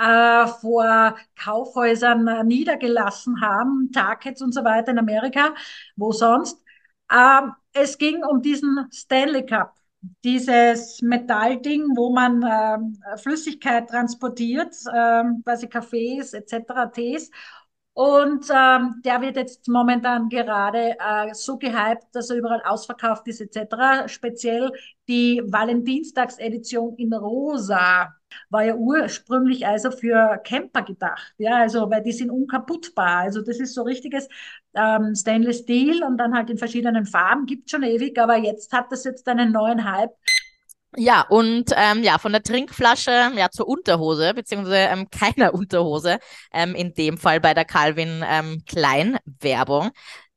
äh, 0.00 0.46
vor 0.60 1.16
Kaufhäusern 1.38 2.26
äh, 2.28 2.44
niedergelassen 2.44 3.40
haben, 3.42 3.90
Targets 3.92 4.42
und 4.42 4.52
so 4.54 4.64
weiter 4.64 4.92
in 4.92 4.98
Amerika, 4.98 5.54
wo 5.96 6.12
sonst. 6.12 6.62
Ähm, 7.12 7.52
es 7.72 7.98
ging 7.98 8.24
um 8.24 8.40
diesen 8.42 8.88
Stanley 8.92 9.44
Cup, 9.46 9.74
dieses 10.24 11.02
Metallding, 11.02 11.82
wo 11.96 12.12
man 12.12 12.42
äh, 12.42 13.18
Flüssigkeit 13.18 13.88
transportiert, 13.88 14.74
äh, 14.92 15.24
quasi 15.44 15.68
Kaffees 15.68 16.32
etc., 16.34 16.90
Tees. 16.92 17.30
Und 17.92 18.46
ähm, 18.50 19.02
der 19.04 19.20
wird 19.20 19.36
jetzt 19.36 19.68
momentan 19.68 20.28
gerade 20.28 20.96
äh, 20.98 21.34
so 21.34 21.58
gehypt, 21.58 22.06
dass 22.12 22.30
er 22.30 22.36
überall 22.36 22.62
ausverkauft 22.64 23.26
ist 23.28 23.40
etc. 23.40 24.08
Speziell 24.08 24.72
die 25.08 25.42
Valentinstagsedition 25.44 26.96
in 26.96 27.12
Rosa 27.12 28.14
war 28.48 28.64
ja 28.64 28.74
ursprünglich 28.76 29.66
also 29.66 29.90
für 29.90 30.40
Camper 30.44 30.82
gedacht. 30.82 31.34
Ja, 31.36 31.58
also 31.58 31.90
weil 31.90 32.02
die 32.02 32.12
sind 32.12 32.30
unkaputtbar. 32.30 33.18
Also 33.18 33.42
das 33.42 33.58
ist 33.58 33.74
so 33.74 33.82
richtiges 33.82 34.28
ähm, 34.74 35.14
Stainless 35.14 35.58
Steel 35.60 36.04
und 36.04 36.16
dann 36.16 36.34
halt 36.34 36.48
in 36.48 36.58
verschiedenen 36.58 37.06
Farben 37.06 37.46
gibt 37.46 37.70
schon 37.70 37.82
ewig, 37.82 38.18
aber 38.18 38.36
jetzt 38.36 38.72
hat 38.72 38.92
das 38.92 39.04
jetzt 39.04 39.26
einen 39.28 39.52
neuen 39.52 39.84
Hype 39.84 40.14
ja, 40.96 41.22
und 41.28 41.70
ähm, 41.76 42.02
ja, 42.02 42.18
von 42.18 42.32
der 42.32 42.42
Trinkflasche 42.42 43.32
ja 43.36 43.50
zur 43.50 43.68
Unterhose, 43.68 44.34
beziehungsweise 44.34 44.76
ähm, 44.76 45.08
keiner 45.10 45.54
Unterhose, 45.54 46.18
ähm, 46.52 46.74
in 46.74 46.94
dem 46.94 47.18
Fall 47.18 47.40
bei 47.40 47.54
der 47.54 47.64
Calvin 47.64 48.24
ähm, 48.26 48.62
Klein 48.66 49.18
Werbung. 49.40 49.90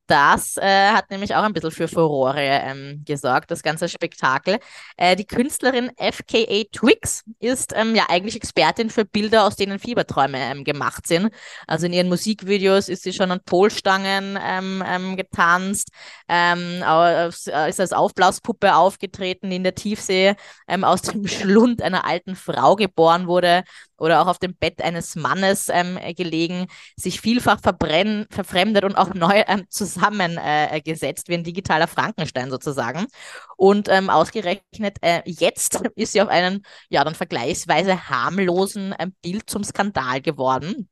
Das 0.07 0.57
äh, 0.57 0.89
hat 0.89 1.09
nämlich 1.09 1.33
auch 1.33 1.43
ein 1.43 1.53
bisschen 1.53 1.71
für 1.71 1.87
Furore 1.87 2.41
ähm, 2.41 3.03
gesorgt, 3.05 3.51
das 3.51 3.63
ganze 3.63 3.87
Spektakel. 3.87 4.59
Äh, 4.97 5.15
die 5.15 5.25
Künstlerin 5.25 5.91
FKA 5.97 6.63
Twix 6.73 7.23
ist 7.39 7.71
ähm, 7.73 7.95
ja 7.95 8.07
eigentlich 8.09 8.35
Expertin 8.35 8.89
für 8.89 9.05
Bilder, 9.05 9.45
aus 9.45 9.55
denen 9.55 9.79
Fieberträume 9.79 10.39
ähm, 10.39 10.65
gemacht 10.65 11.07
sind. 11.07 11.29
Also 11.67 11.85
in 11.85 11.93
ihren 11.93 12.09
Musikvideos 12.09 12.89
ist 12.89 13.03
sie 13.03 13.13
schon 13.13 13.31
an 13.31 13.39
Polstangen 13.45 14.37
ähm, 14.43 14.83
ähm, 14.85 15.15
getanzt, 15.15 15.89
ähm, 16.27 16.83
ist 17.29 17.79
als 17.79 17.93
Aufblaspuppe 17.93 18.75
aufgetreten, 18.75 19.49
die 19.49 19.55
in 19.55 19.63
der 19.63 19.75
Tiefsee 19.75 20.35
aus 20.81 21.01
dem 21.03 21.25
Schlund 21.27 21.81
einer 21.81 22.05
alten 22.05 22.35
Frau 22.35 22.75
geboren 22.75 23.27
wurde 23.27 23.63
oder 24.03 24.21
auch 24.21 24.27
auf 24.27 24.37
dem 24.37 24.53
Bett 24.55 24.81
eines 24.81 25.15
Mannes 25.15 25.69
ähm, 25.69 25.97
gelegen, 26.17 26.67
sich 26.97 27.21
vielfach 27.21 27.61
verbrennen, 27.61 28.27
verfremdet 28.29 28.83
und 28.83 28.95
auch 28.95 29.13
neu 29.13 29.43
ähm, 29.47 29.63
zusammengesetzt, 29.69 31.29
äh, 31.29 31.31
wie 31.31 31.35
ein 31.35 31.43
digitaler 31.45 31.87
Frankenstein 31.87 32.51
sozusagen. 32.51 33.07
Und 33.55 33.87
ähm, 33.89 34.09
ausgerechnet 34.09 34.97
äh, 35.01 35.21
jetzt 35.25 35.81
ist 35.95 36.11
sie 36.11 36.21
auf 36.21 36.27
einen, 36.27 36.65
ja, 36.89 37.03
dann 37.03 37.15
vergleichsweise 37.15 38.09
harmlosen 38.09 38.93
ähm, 38.99 39.13
Bild 39.21 39.49
zum 39.49 39.63
Skandal 39.63 40.21
geworden. 40.21 40.89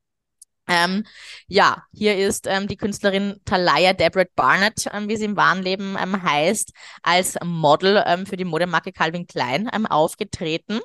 Ähm, 0.72 1.04
ja, 1.48 1.84
hier 1.92 2.18
ist 2.18 2.48
ähm, 2.48 2.70
die 2.70 2.78
Künstlerin 2.78 3.42
Talaya 3.44 3.92
Debret 3.92 4.34
Barnett, 4.36 4.88
ähm, 4.94 5.10
wie 5.10 5.18
sie 5.18 5.26
im 5.26 5.36
wahren 5.36 5.62
Leben 5.62 5.98
ähm, 6.02 6.24
heißt, 6.24 6.72
als 7.04 7.38
Model 7.44 8.02
ähm, 8.06 8.26
für 8.26 8.38
die 8.38 8.46
Modemarke 8.46 8.94
Calvin 8.94 9.28
Klein 9.28 9.70
ähm, 9.74 9.86
aufgetreten. 9.86 10.80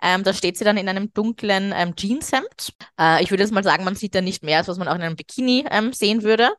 Da 0.00 0.34
steht 0.34 0.58
sie 0.58 0.64
dann 0.64 0.76
in 0.76 0.86
einem 0.90 1.14
dunklen 1.14 1.72
Jeanshemd. 1.96 2.74
Äh, 3.00 3.22
ich 3.22 3.30
würde 3.30 3.42
jetzt 3.42 3.54
mal 3.54 3.64
sagen, 3.64 3.84
man 3.84 3.94
sieht 3.94 4.14
da 4.14 4.20
nicht 4.20 4.42
mehr, 4.42 4.58
als 4.58 4.68
was 4.68 4.76
man 4.76 4.86
auch 4.86 4.94
in 4.96 5.00
einem 5.00 5.16
Bikini 5.16 5.64
sehen 5.92 6.22
würde. 6.22 6.50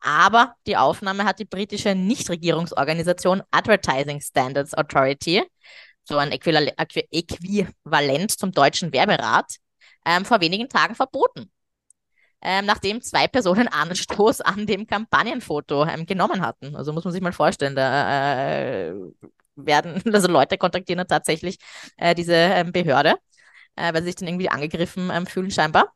Aber 0.00 0.54
die 0.66 0.78
Aufnahme 0.78 1.24
hat 1.24 1.40
die 1.40 1.44
britische 1.44 1.94
Nichtregierungsorganisation 1.94 3.42
Advertising 3.50 4.22
Standards 4.22 4.72
Authority, 4.72 5.42
so 6.04 6.16
ein 6.16 6.32
Äquivalent 6.32 8.30
zum 8.30 8.52
deutschen 8.52 8.94
Werberat, 8.94 9.56
vor 10.22 10.40
wenigen 10.40 10.70
Tagen 10.70 10.94
verboten. 10.94 11.50
Ähm, 12.44 12.66
nachdem 12.66 13.00
zwei 13.00 13.26
Personen 13.26 13.68
Anstoß 13.68 14.42
an 14.42 14.66
dem 14.66 14.86
Kampagnenfoto 14.86 15.86
ähm, 15.86 16.04
genommen 16.04 16.42
hatten. 16.42 16.76
Also 16.76 16.92
muss 16.92 17.04
man 17.04 17.12
sich 17.12 17.22
mal 17.22 17.32
vorstellen, 17.32 17.74
da 17.74 18.88
äh, 18.90 18.94
werden, 19.56 20.02
also 20.14 20.28
Leute 20.28 20.58
kontaktieren 20.58 20.98
dann 20.98 21.08
tatsächlich 21.08 21.56
äh, 21.96 22.14
diese 22.14 22.34
ähm, 22.34 22.72
Behörde, 22.72 23.16
äh, 23.76 23.92
weil 23.94 24.02
sie 24.02 24.08
sich 24.08 24.16
dann 24.16 24.28
irgendwie 24.28 24.50
angegriffen 24.50 25.10
ähm, 25.12 25.26
fühlen 25.26 25.50
scheinbar. 25.50 25.92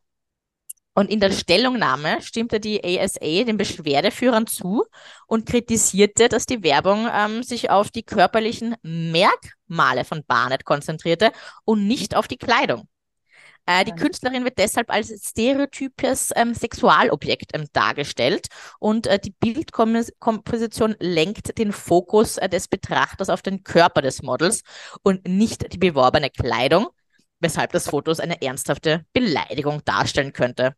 Und 0.94 1.11
in 1.11 1.20
der 1.20 1.30
Stellungnahme 1.30 2.20
stimmte 2.22 2.58
die 2.58 2.82
ASA 2.82 3.44
den 3.44 3.56
Beschwerdeführern 3.56 4.48
zu 4.48 4.84
und 5.28 5.46
kritisierte, 5.46 6.28
dass 6.28 6.44
die 6.44 6.64
Werbung 6.64 7.06
ähm, 7.14 7.44
sich 7.44 7.70
auf 7.70 7.90
die 7.92 8.02
körperlichen 8.02 8.74
Merkmale 8.82 10.04
von 10.04 10.24
Barnett 10.26 10.64
konzentrierte 10.64 11.30
und 11.64 11.87
nicht 11.87 12.16
auf 12.16 12.26
die 12.26 12.37
Kleidung. 12.37 12.88
Äh, 13.68 13.85
die 13.85 13.92
Künstlerin 13.92 14.44
wird 14.44 14.57
deshalb 14.57 14.90
als 14.90 15.12
stereotypes 15.28 16.31
ähm, 16.35 16.54
Sexualobjekt 16.54 17.50
ähm, 17.52 17.66
dargestellt 17.74 18.46
und 18.78 19.07
äh, 19.07 19.18
die 19.18 19.31
Bildkomposition 19.31 20.96
lenkt 21.00 21.59
den 21.59 21.72
Fokus 21.72 22.38
äh, 22.38 22.48
des 22.48 22.66
Betrachters 22.66 23.28
auf 23.28 23.42
den 23.42 23.64
Körper 23.64 24.00
des 24.00 24.22
Models 24.22 24.62
und 25.02 25.28
nicht 25.28 25.70
die 25.70 25.76
beworbene 25.76 26.31
Kleidung, 26.31 26.88
weshalb 27.40 27.72
das 27.72 27.90
Fotos 27.90 28.20
eine 28.20 28.40
ernsthafte 28.40 29.04
Beleidigung 29.12 29.85
darstellen 29.85 30.33
könnte. 30.33 30.74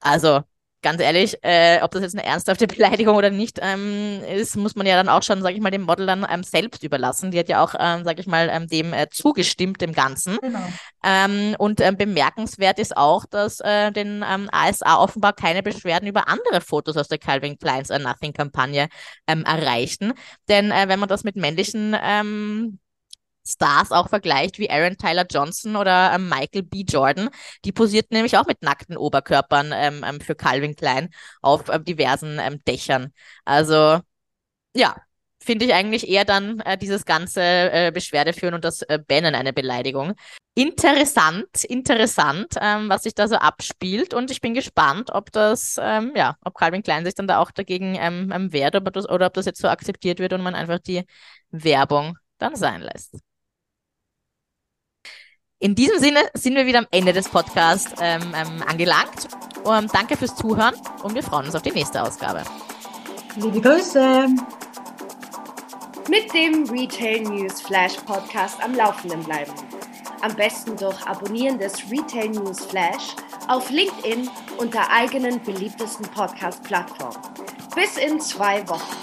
Also 0.00 0.40
ganz 0.82 1.00
ehrlich, 1.00 1.38
äh, 1.42 1.80
ob 1.82 1.92
das 1.92 2.02
jetzt 2.02 2.14
eine 2.14 2.26
ernsthafte 2.26 2.66
Beleidigung 2.68 3.16
oder 3.16 3.30
nicht 3.30 3.58
ähm, 3.62 4.20
ist, 4.28 4.56
muss 4.56 4.76
man 4.76 4.86
ja 4.86 4.96
dann 4.96 5.08
auch 5.08 5.22
schon, 5.22 5.42
sage 5.42 5.54
ich 5.54 5.60
mal, 5.60 5.70
dem 5.70 5.82
Model 5.82 6.06
dann 6.06 6.26
ähm, 6.30 6.42
selbst 6.42 6.82
überlassen. 6.82 7.30
Die 7.30 7.38
hat 7.38 7.48
ja 7.48 7.62
auch, 7.62 7.74
ähm, 7.78 8.04
sage 8.04 8.20
ich 8.20 8.26
mal, 8.26 8.48
ähm, 8.52 8.66
dem 8.66 8.92
äh, 8.92 9.08
zugestimmt, 9.10 9.80
dem 9.80 9.92
Ganzen. 9.92 10.38
Genau. 10.40 10.58
Ähm, 11.04 11.54
und 11.58 11.80
ähm, 11.80 11.96
bemerkenswert 11.96 12.78
ist 12.78 12.96
auch, 12.96 13.24
dass 13.26 13.60
äh, 13.60 13.92
den 13.92 14.24
ähm, 14.28 14.48
ASA 14.52 14.98
offenbar 14.98 15.32
keine 15.32 15.62
Beschwerden 15.62 16.08
über 16.08 16.28
andere 16.28 16.60
Fotos 16.60 16.96
aus 16.96 17.08
der 17.08 17.18
Calvin 17.18 17.58
Kleins 17.58 17.90
A 17.90 17.98
Nothing-Kampagne 17.98 18.88
ähm, 19.26 19.44
erreichten. 19.44 20.12
Denn 20.48 20.70
äh, 20.70 20.88
wenn 20.88 20.98
man 20.98 21.08
das 21.08 21.24
mit 21.24 21.36
männlichen 21.36 21.96
ähm, 22.02 22.78
Stars 23.46 23.90
auch 23.90 24.08
vergleicht 24.08 24.58
wie 24.58 24.70
Aaron 24.70 24.96
Tyler 24.96 25.26
Johnson 25.30 25.76
oder 25.76 26.12
ähm, 26.14 26.28
Michael 26.28 26.62
B. 26.62 26.84
Jordan. 26.86 27.28
Die 27.64 27.72
posierten 27.72 28.14
nämlich 28.14 28.36
auch 28.36 28.46
mit 28.46 28.62
nackten 28.62 28.96
Oberkörpern 28.96 29.72
ähm, 29.74 30.04
ähm, 30.06 30.20
für 30.20 30.34
Calvin 30.34 30.76
Klein 30.76 31.10
auf 31.40 31.68
ähm, 31.68 31.84
diversen 31.84 32.38
ähm, 32.38 32.62
Dächern. 32.64 33.12
Also 33.44 34.00
ja, 34.74 34.96
finde 35.40 35.64
ich 35.64 35.74
eigentlich 35.74 36.08
eher 36.08 36.24
dann 36.24 36.60
äh, 36.60 36.78
dieses 36.78 37.04
ganze 37.04 37.42
äh, 37.42 37.90
Beschwerde 37.92 38.32
führen 38.32 38.54
und 38.54 38.64
das 38.64 38.82
äh, 38.82 38.98
Bannen 38.98 39.34
eine 39.34 39.52
Beleidigung. 39.52 40.14
Interessant, 40.54 41.64
interessant, 41.64 42.54
ähm, 42.60 42.88
was 42.88 43.04
sich 43.04 43.14
da 43.14 43.26
so 43.26 43.36
abspielt 43.36 44.14
und 44.14 44.30
ich 44.30 44.40
bin 44.40 44.54
gespannt, 44.54 45.10
ob 45.12 45.32
das, 45.32 45.76
ja, 45.76 46.36
ob 46.44 46.54
Calvin 46.54 46.82
Klein 46.82 47.06
sich 47.06 47.14
dann 47.14 47.26
da 47.26 47.38
auch 47.38 47.50
dagegen 47.50 47.94
wehrt 48.52 48.76
ob 48.76 48.92
das, 48.92 49.08
oder 49.08 49.26
ob 49.26 49.34
das 49.34 49.46
jetzt 49.46 49.62
so 49.62 49.68
akzeptiert 49.68 50.18
wird 50.18 50.34
und 50.34 50.42
man 50.42 50.54
einfach 50.54 50.78
die 50.78 51.04
Werbung 51.50 52.18
dann 52.38 52.54
sein 52.54 52.82
lässt. 52.82 53.16
In 55.62 55.76
diesem 55.76 56.00
Sinne 56.00 56.18
sind 56.34 56.56
wir 56.56 56.66
wieder 56.66 56.80
am 56.80 56.88
Ende 56.90 57.12
des 57.12 57.28
Podcasts 57.28 57.94
ähm, 58.00 58.34
ähm, 58.34 58.64
angelangt. 58.66 59.28
Um, 59.62 59.86
danke 59.92 60.16
fürs 60.16 60.34
Zuhören 60.34 60.74
und 61.04 61.14
wir 61.14 61.22
freuen 61.22 61.46
uns 61.46 61.54
auf 61.54 61.62
die 61.62 61.70
nächste 61.70 62.02
Ausgabe. 62.02 62.42
Liebe 63.36 63.60
Grüße! 63.60 64.26
Mit 66.08 66.34
dem 66.34 66.68
Retail 66.68 67.20
News 67.20 67.60
Flash 67.60 67.94
Podcast 67.98 68.60
am 68.60 68.74
Laufenden 68.74 69.22
bleiben. 69.22 69.52
Am 70.22 70.34
besten 70.34 70.76
durch 70.76 71.00
Abonnieren 71.06 71.60
des 71.60 71.74
Retail 71.88 72.30
News 72.30 72.64
Flash 72.64 73.14
auf 73.46 73.70
LinkedIn 73.70 74.28
unter 74.58 74.90
eigenen 74.90 75.40
beliebtesten 75.44 76.06
Podcast-Plattformen. 76.06 77.22
Bis 77.76 77.98
in 77.98 78.20
zwei 78.20 78.68
Wochen. 78.68 79.01